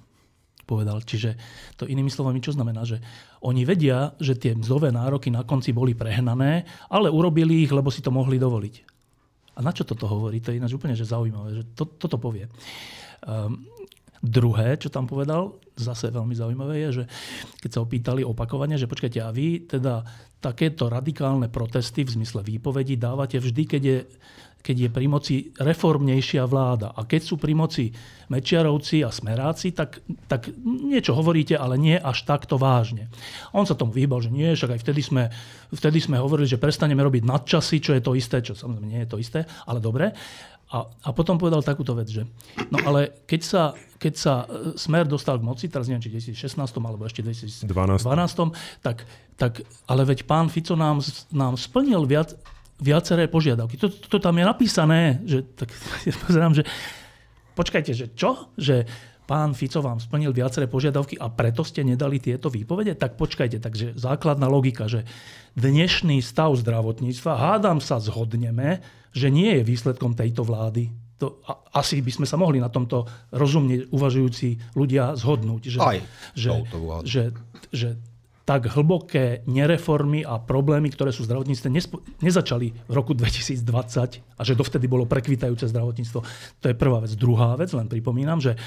[0.62, 1.03] povedal.
[1.03, 1.34] Čiže
[1.74, 3.03] to inými slovami, čo znamená, že
[3.42, 7.98] oni vedia, že tie mzdové nároky na konci boli prehnané, ale urobili ich, lebo si
[7.98, 8.74] to mohli dovoliť.
[9.59, 10.38] A na čo toto hovorí?
[10.38, 12.46] To je ináč úplne že zaujímavé, že to, toto povie.
[13.26, 13.66] Um,
[14.22, 17.05] druhé, čo tam povedal, zase veľmi zaujímavé je, že
[17.66, 20.07] keď sa opýtali opakovane, že počkajte, a vy teda
[20.38, 23.98] takéto radikálne protesty v zmysle výpovedí dávate vždy, keď je
[24.61, 26.93] keď je pri moci reformnejšia vláda.
[26.93, 27.89] A keď sú pri moci
[28.31, 33.09] Mečiarovci a Smeráci, tak, tak niečo hovoríte, ale nie až takto vážne.
[33.57, 35.23] On sa tomu vyhýbal, že nie, však aj vtedy sme,
[35.73, 39.11] vtedy sme hovorili, že prestaneme robiť nadčasy, čo je to isté, čo samozrejme nie je
[39.11, 40.13] to isté, ale dobre.
[40.71, 42.23] A, a potom povedal takúto vec, že
[42.71, 43.63] no ale keď sa,
[43.99, 48.07] keď sa e, Smer dostal k moci, teraz neviem, či v 2016 alebo ešte 2012,
[48.07, 48.79] 12.
[48.79, 49.03] tak,
[49.35, 51.03] tak ale veď pán Fico nám,
[51.35, 52.39] nám splnil viac,
[52.81, 53.76] viaceré požiadavky.
[53.76, 55.68] To, to, to tam je napísané, že tak
[56.09, 56.64] ja pozerám, že
[57.55, 58.51] počkajte, že čo?
[58.57, 58.89] Že
[59.31, 62.99] pán Fico vám splnil viaceré požiadavky a preto ste nedali tieto výpovede?
[62.99, 65.07] Tak počkajte, takže základná logika, že
[65.55, 68.83] dnešný stav zdravotníctva, hádam sa zhodneme,
[69.14, 70.91] že nie je výsledkom tejto vlády.
[71.22, 75.62] To, a, asi by sme sa mohli na tomto rozumne uvažujúci ľudia zhodnúť.
[75.76, 75.99] Že, Aj,
[76.33, 76.49] že,
[77.05, 77.22] že,
[77.70, 77.89] že
[78.51, 81.70] tak hlboké nereformy a problémy, ktoré sú v zdravotníctve,
[82.18, 83.62] nezačali v roku 2020
[84.34, 86.18] a že dovtedy bolo prekvitajúce zdravotníctvo.
[86.59, 87.14] To je prvá vec.
[87.14, 88.59] Druhá vec, len pripomínam, že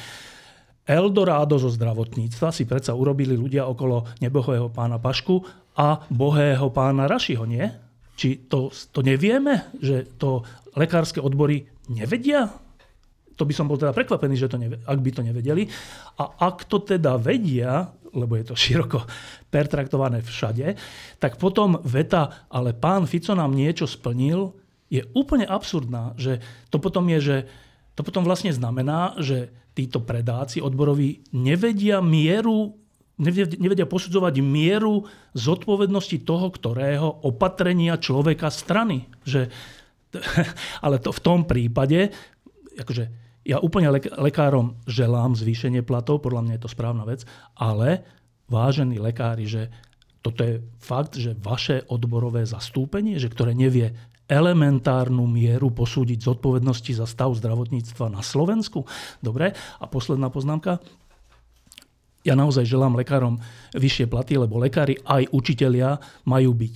[0.88, 5.44] Eldorado zo zdravotníctva si predsa urobili ľudia okolo nebohého pána Pašku
[5.76, 7.68] a bohého pána Rašiho, nie?
[8.16, 10.48] Či to, to nevieme, že to
[10.80, 12.48] lekárske odbory nevedia?
[13.36, 15.68] To by som bol teda prekvapený, že to nevie, ak by to nevedeli.
[16.24, 19.04] A ak to teda vedia, lebo je to široko
[19.50, 20.78] pertraktované všade,
[21.18, 24.54] tak potom veta, ale pán Fico nám niečo splnil,
[24.94, 26.38] je úplne absurdná, že
[26.70, 27.38] to potom je, že
[27.98, 32.78] to potom vlastne znamená, že títo predáci odboroví nevedia mieru
[33.14, 35.06] nevedia posudzovať mieru
[35.38, 39.06] zodpovednosti toho, ktorého opatrenia človeka strany.
[39.22, 39.54] Že,
[40.86, 42.10] ale to v tom prípade,
[42.74, 47.28] akože ja úplne lekárom želám zvýšenie platov, podľa mňa je to správna vec,
[47.60, 48.08] ale
[48.48, 49.68] vážení lekári, že
[50.24, 53.92] toto je fakt, že vaše odborové zastúpenie, že ktoré nevie
[54.32, 58.88] elementárnu mieru posúdiť zodpovednosti za stav zdravotníctva na Slovensku.
[59.20, 60.80] Dobre, a posledná poznámka.
[62.24, 63.44] Ja naozaj želám lekárom
[63.76, 66.76] vyššie platy, lebo lekári aj učitelia majú byť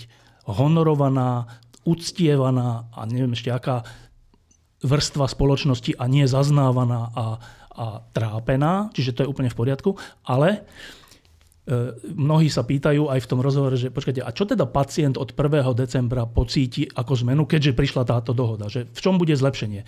[0.52, 1.48] honorovaná,
[1.88, 3.88] uctievaná a neviem ešte aká
[4.84, 7.26] vrstva spoločnosti a nie zaznávaná a,
[7.74, 10.60] a trápená, čiže to je úplne v poriadku, ale e,
[12.14, 15.74] mnohí sa pýtajú aj v tom rozhovore, že počkajte, a čo teda pacient od 1.
[15.74, 19.82] decembra pocíti ako zmenu, keďže prišla táto dohoda, že v čom bude zlepšenie?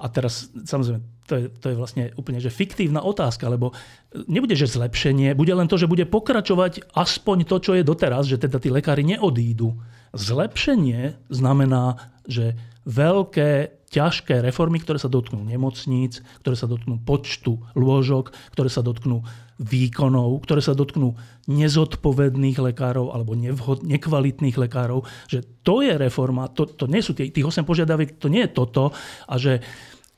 [0.00, 3.76] A teraz, samozrejme, to je, to je vlastne úplne že fiktívna otázka, lebo
[4.24, 8.40] nebude, že zlepšenie, bude len to, že bude pokračovať aspoň to, čo je doteraz, že
[8.40, 9.76] teda tí lekári neodídu.
[10.16, 12.56] Zlepšenie znamená, že
[12.88, 19.26] veľké ťažké reformy, ktoré sa dotknú nemocníc, ktoré sa dotknú počtu lôžok, ktoré sa dotknú
[19.60, 21.18] výkonov, ktoré sa dotknú
[21.50, 27.34] nezodpovedných lekárov alebo nevhod, nekvalitných lekárov, že to je reforma, to, to nie sú tých
[27.34, 28.94] 8 požiadaviek, to nie je toto
[29.28, 29.60] a že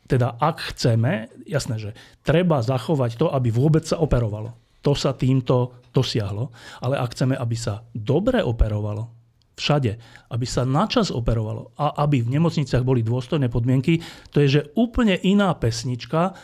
[0.07, 4.53] teda ak chceme, jasné, že treba zachovať to, aby vôbec sa operovalo.
[4.83, 6.51] To sa týmto dosiahlo.
[6.83, 9.12] Ale ak chceme, aby sa dobre operovalo,
[9.57, 10.01] všade,
[10.33, 14.01] aby sa načas operovalo a aby v nemocniciach boli dôstojné podmienky,
[14.33, 16.35] to je že úplne iná pesnička,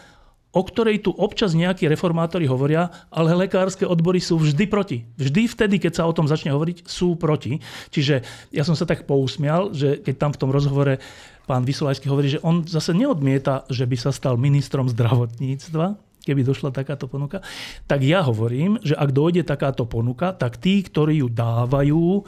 [0.49, 5.05] o ktorej tu občas nejakí reformátori hovoria, ale lekárske odbory sú vždy proti.
[5.21, 7.61] Vždy vtedy, keď sa o tom začne hovoriť, sú proti.
[7.93, 10.97] Čiže ja som sa tak pousmial, že keď tam v tom rozhovore
[11.45, 16.77] pán Vysolajský hovorí, že on zase neodmieta, že by sa stal ministrom zdravotníctva, keby došla
[16.77, 17.41] takáto ponuka,
[17.89, 22.25] tak ja hovorím, že ak dojde takáto ponuka, tak tí, ktorí ju dávajú,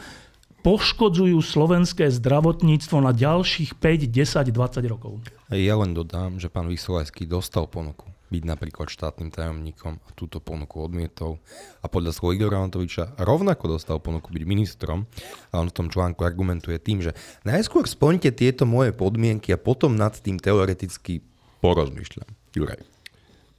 [0.60, 5.20] poškodzujú slovenské zdravotníctvo na ďalších 5, 10, 20 rokov.
[5.50, 10.78] Ja len dodám, že pán Vysolajský dostal ponuku byť napríklad štátnym tajomníkom a túto ponuku
[10.78, 11.42] odmietol.
[11.82, 15.10] A podľa slova Igora Antoviča rovnako dostal ponuku byť ministrom
[15.50, 19.98] a on v tom článku argumentuje tým, že najskôr splňte tieto moje podmienky a potom
[19.98, 21.26] nad tým teoreticky
[21.58, 22.30] porozmýšľam.
[22.54, 22.80] Juraj.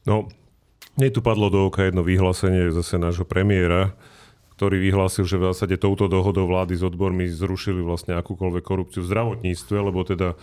[0.08, 0.32] No,
[0.96, 3.92] mne tu padlo do oka jedno vyhlásenie zase nášho premiéra,
[4.62, 9.10] ktorý vyhlásil, že v zásade touto dohodou vlády s odbormi zrušili vlastne akúkoľvek korupciu v
[9.10, 10.38] zdravotníctve, lebo teda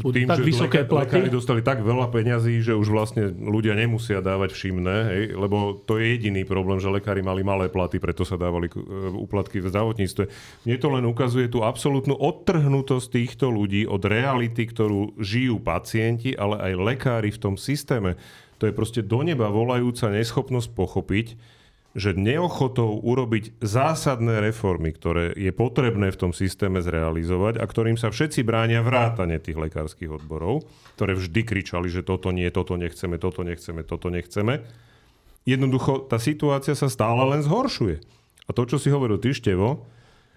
[0.00, 3.76] e, tým, tak že vysoké lekár, lekári dostali tak veľa peňazí, že už vlastne ľudia
[3.76, 8.24] nemusia dávať všimné, hej, lebo to je jediný problém, že lekári mali malé platy, preto
[8.24, 8.80] sa dávali e,
[9.12, 10.24] úplatky v zdravotníctve.
[10.64, 16.56] Mne to len ukazuje tú absolútnu odtrhnutosť týchto ľudí od reality, ktorú žijú pacienti, ale
[16.56, 18.16] aj lekári v tom systéme.
[18.64, 21.36] To je proste do neba volajúca neschopnosť pochopiť,
[21.94, 28.10] že neochotou urobiť zásadné reformy, ktoré je potrebné v tom systéme zrealizovať a ktorým sa
[28.10, 30.66] všetci bránia vrátane tých lekárskych odborov,
[30.98, 34.66] ktoré vždy kričali, že toto nie, toto nechceme, toto nechceme, toto nechceme.
[35.46, 38.02] Jednoducho tá situácia sa stále len zhoršuje.
[38.44, 39.86] A to, čo si hovoril ty, Števo,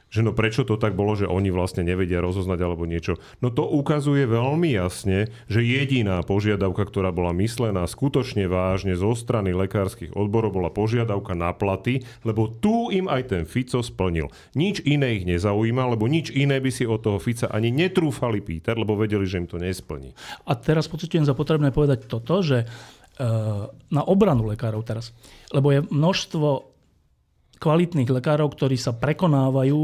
[0.07, 3.19] že no prečo to tak bolo, že oni vlastne nevedia rozoznať alebo niečo.
[3.43, 9.51] No to ukazuje veľmi jasne, že jediná požiadavka, ktorá bola myslená skutočne vážne zo strany
[9.51, 14.31] lekárskych odborov, bola požiadavka na platy, lebo tu im aj ten Fico splnil.
[14.55, 18.75] Nič iné ich nezaujíma, lebo nič iné by si od toho Fica ani netrúfali pýtať,
[18.79, 20.15] lebo vedeli, že im to nesplní.
[20.47, 22.67] A teraz pocitujem za potrebné povedať toto, že e,
[23.91, 25.11] na obranu lekárov teraz,
[25.51, 26.76] lebo je množstvo
[27.57, 29.81] kvalitných lekárov, ktorí sa prekonávajú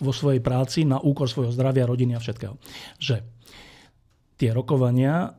[0.00, 2.56] vo svojej práci na úkor svojho zdravia, rodiny a všetkého.
[2.96, 3.20] Že
[4.40, 5.36] tie rokovania,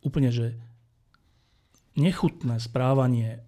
[0.00, 0.56] úplne, že
[2.00, 3.44] nechutné správanie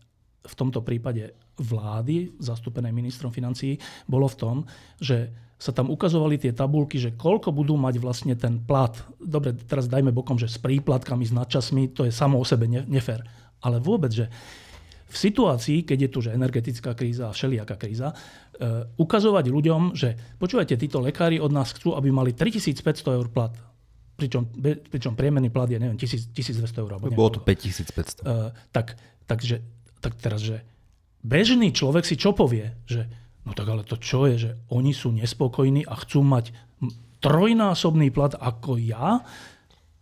[0.47, 4.57] v tomto prípade vlády, zastúpenej ministrom financií, bolo v tom,
[5.01, 8.93] že sa tam ukazovali tie tabulky, že koľko budú mať vlastne ten plat.
[9.17, 13.25] Dobre, teraz dajme bokom, že s príplatkami, s nadčasmi, to je samo o sebe nefér.
[13.65, 14.29] Ale vôbec, že
[15.07, 20.19] v situácii, keď je tu že energetická kríza a všelijaká kríza, uh, ukazovať ľuďom, že
[20.43, 23.55] počúvajte, títo lekári od nás chcú, aby mali 3500 eur plat.
[24.17, 24.49] Pričom,
[24.91, 26.91] pričom priemerný plat je, neviem, 1000, 1200 eur.
[27.13, 28.25] Bolo to 5500.
[28.25, 28.99] Uh, tak,
[29.31, 29.63] takže,
[30.03, 30.65] tak teraz, že
[31.23, 32.75] bežný človek si čo povie?
[32.89, 33.07] Že,
[33.47, 36.51] no tak ale to čo je, že oni sú nespokojní a chcú mať
[37.21, 39.23] trojnásobný plat ako ja?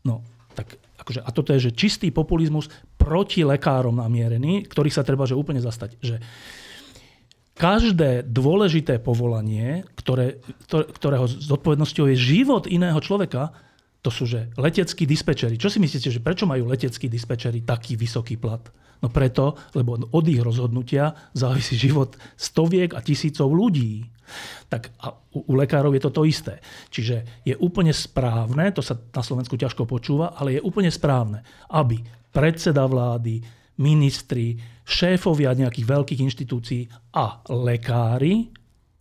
[0.05, 0.21] No,
[0.53, 2.71] tak akože, a toto je že čistý populizmus
[3.05, 6.01] proti lekárom namierený, ktorých sa treba že úplne zastať.
[6.01, 6.17] Že
[7.55, 13.53] každé dôležité povolanie, ktoré, ktorého zodpovednosťou je život iného človeka,
[14.05, 15.57] to sú že leteckí dispečeri.
[15.57, 18.61] Čo si myslíte, že prečo majú leteckí dispečeri taký vysoký plat?
[19.01, 24.09] No preto, lebo od ich rozhodnutia závisí život stoviek a tisícov ľudí.
[24.73, 26.61] Tak a u, u lekárov je to to isté.
[26.89, 32.01] Čiže je úplne správne, to sa na Slovensku ťažko počúva, ale je úplne správne, aby
[32.35, 33.39] predseda vlády,
[33.79, 36.83] ministri, šéfovia nejakých veľkých inštitúcií
[37.15, 38.51] a lekári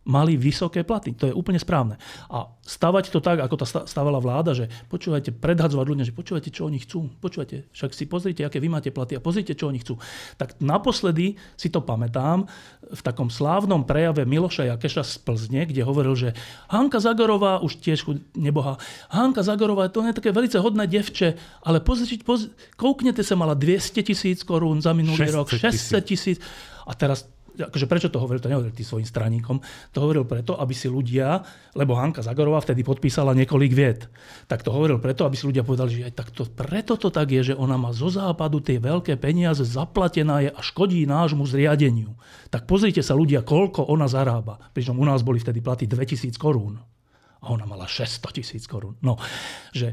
[0.03, 1.15] mali vysoké platy.
[1.15, 1.95] To je úplne správne.
[2.27, 6.67] A stavať to tak, ako to stavala vláda, že počúvajte, predhadzovať ľudia, že počúvajte, čo
[6.67, 7.07] oni chcú.
[7.19, 9.99] Počúvajte, však si pozrite, aké vy máte platy a pozrite, čo oni chcú.
[10.39, 12.47] Tak naposledy si to pamätám
[12.83, 16.29] v takom slávnom prejave Miloša Jakeša z Plzne, kde hovoril, že
[16.71, 18.79] Hanka Zagorová, už tiež neboha,
[19.11, 24.03] Hanka Zagorová, to je také veľmi hodné devče, ale pozrite, pozrite, kouknete sa, mala 200
[24.03, 26.37] tisíc korún za minulý 600 rok, 600 tisíc.
[26.83, 29.61] A teraz akože prečo to hovoril, to nehovoril tým svojim straníkom,
[29.93, 31.45] to hovoril preto, aby si ľudia,
[31.77, 34.09] lebo Hanka Zagorová vtedy podpísala niekoľk viet,
[34.49, 37.29] tak to hovoril preto, aby si ľudia povedali, že aj tak to, preto to tak
[37.29, 42.17] je, že ona má zo západu tie veľké peniaze, zaplatená je a škodí nášmu zriadeniu.
[42.49, 44.61] Tak pozrite sa ľudia, koľko ona zarába.
[44.73, 46.77] Pričom u nás boli vtedy platy 2000 korún.
[47.43, 48.95] A ona mala 600 tisíc korún.
[49.03, 49.19] No,
[49.75, 49.91] že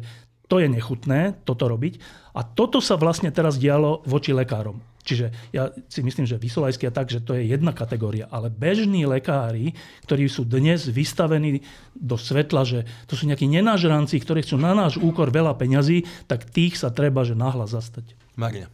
[0.50, 2.02] to je nechutné, toto robiť.
[2.34, 4.82] A toto sa vlastne teraz dialo voči lekárom.
[5.00, 8.28] Čiže ja si myslím, že vysolajský a tak, že to je jedna kategória.
[8.28, 9.72] Ale bežní lekári,
[10.04, 11.64] ktorí sú dnes vystavení
[11.96, 12.78] do svetla, že
[13.08, 17.24] to sú nejakí nenažranci, ktorí chcú na náš úkor veľa peňazí, tak tých sa treba
[17.24, 18.12] že nahlas zastať.
[18.36, 18.68] Maria.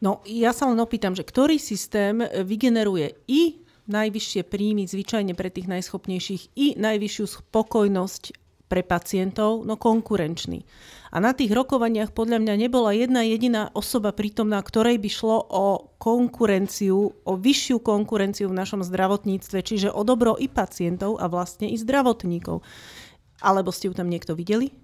[0.00, 5.68] No, ja sa len opýtam, že ktorý systém vygeneruje i najvyššie príjmy zvyčajne pre tých
[5.68, 10.64] najschopnejších i najvyššiu spokojnosť pre pacientov, no konkurenčný.
[11.14, 15.94] A na tých rokovaniach podľa mňa nebola jedna jediná osoba prítomná, ktorej by šlo o
[16.02, 21.78] konkurenciu, o vyššiu konkurenciu v našom zdravotníctve, čiže o dobro i pacientov a vlastne i
[21.78, 22.66] zdravotníkov.
[23.38, 24.74] Alebo ste ju tam niekto videli?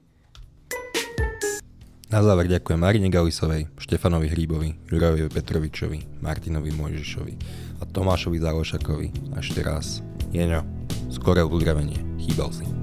[2.10, 7.34] Na záver ďakujem Marine Galisovej, Štefanovi Hríbovi, Jurajovi Petrovičovi, Martinovi Mojžišovi
[7.78, 9.34] a Tomášovi Zálošakovi.
[9.34, 10.02] A ešte raz,
[10.34, 10.66] Jeňo,
[11.06, 12.02] skoré uzdravenie.
[12.18, 12.79] Chýbal si.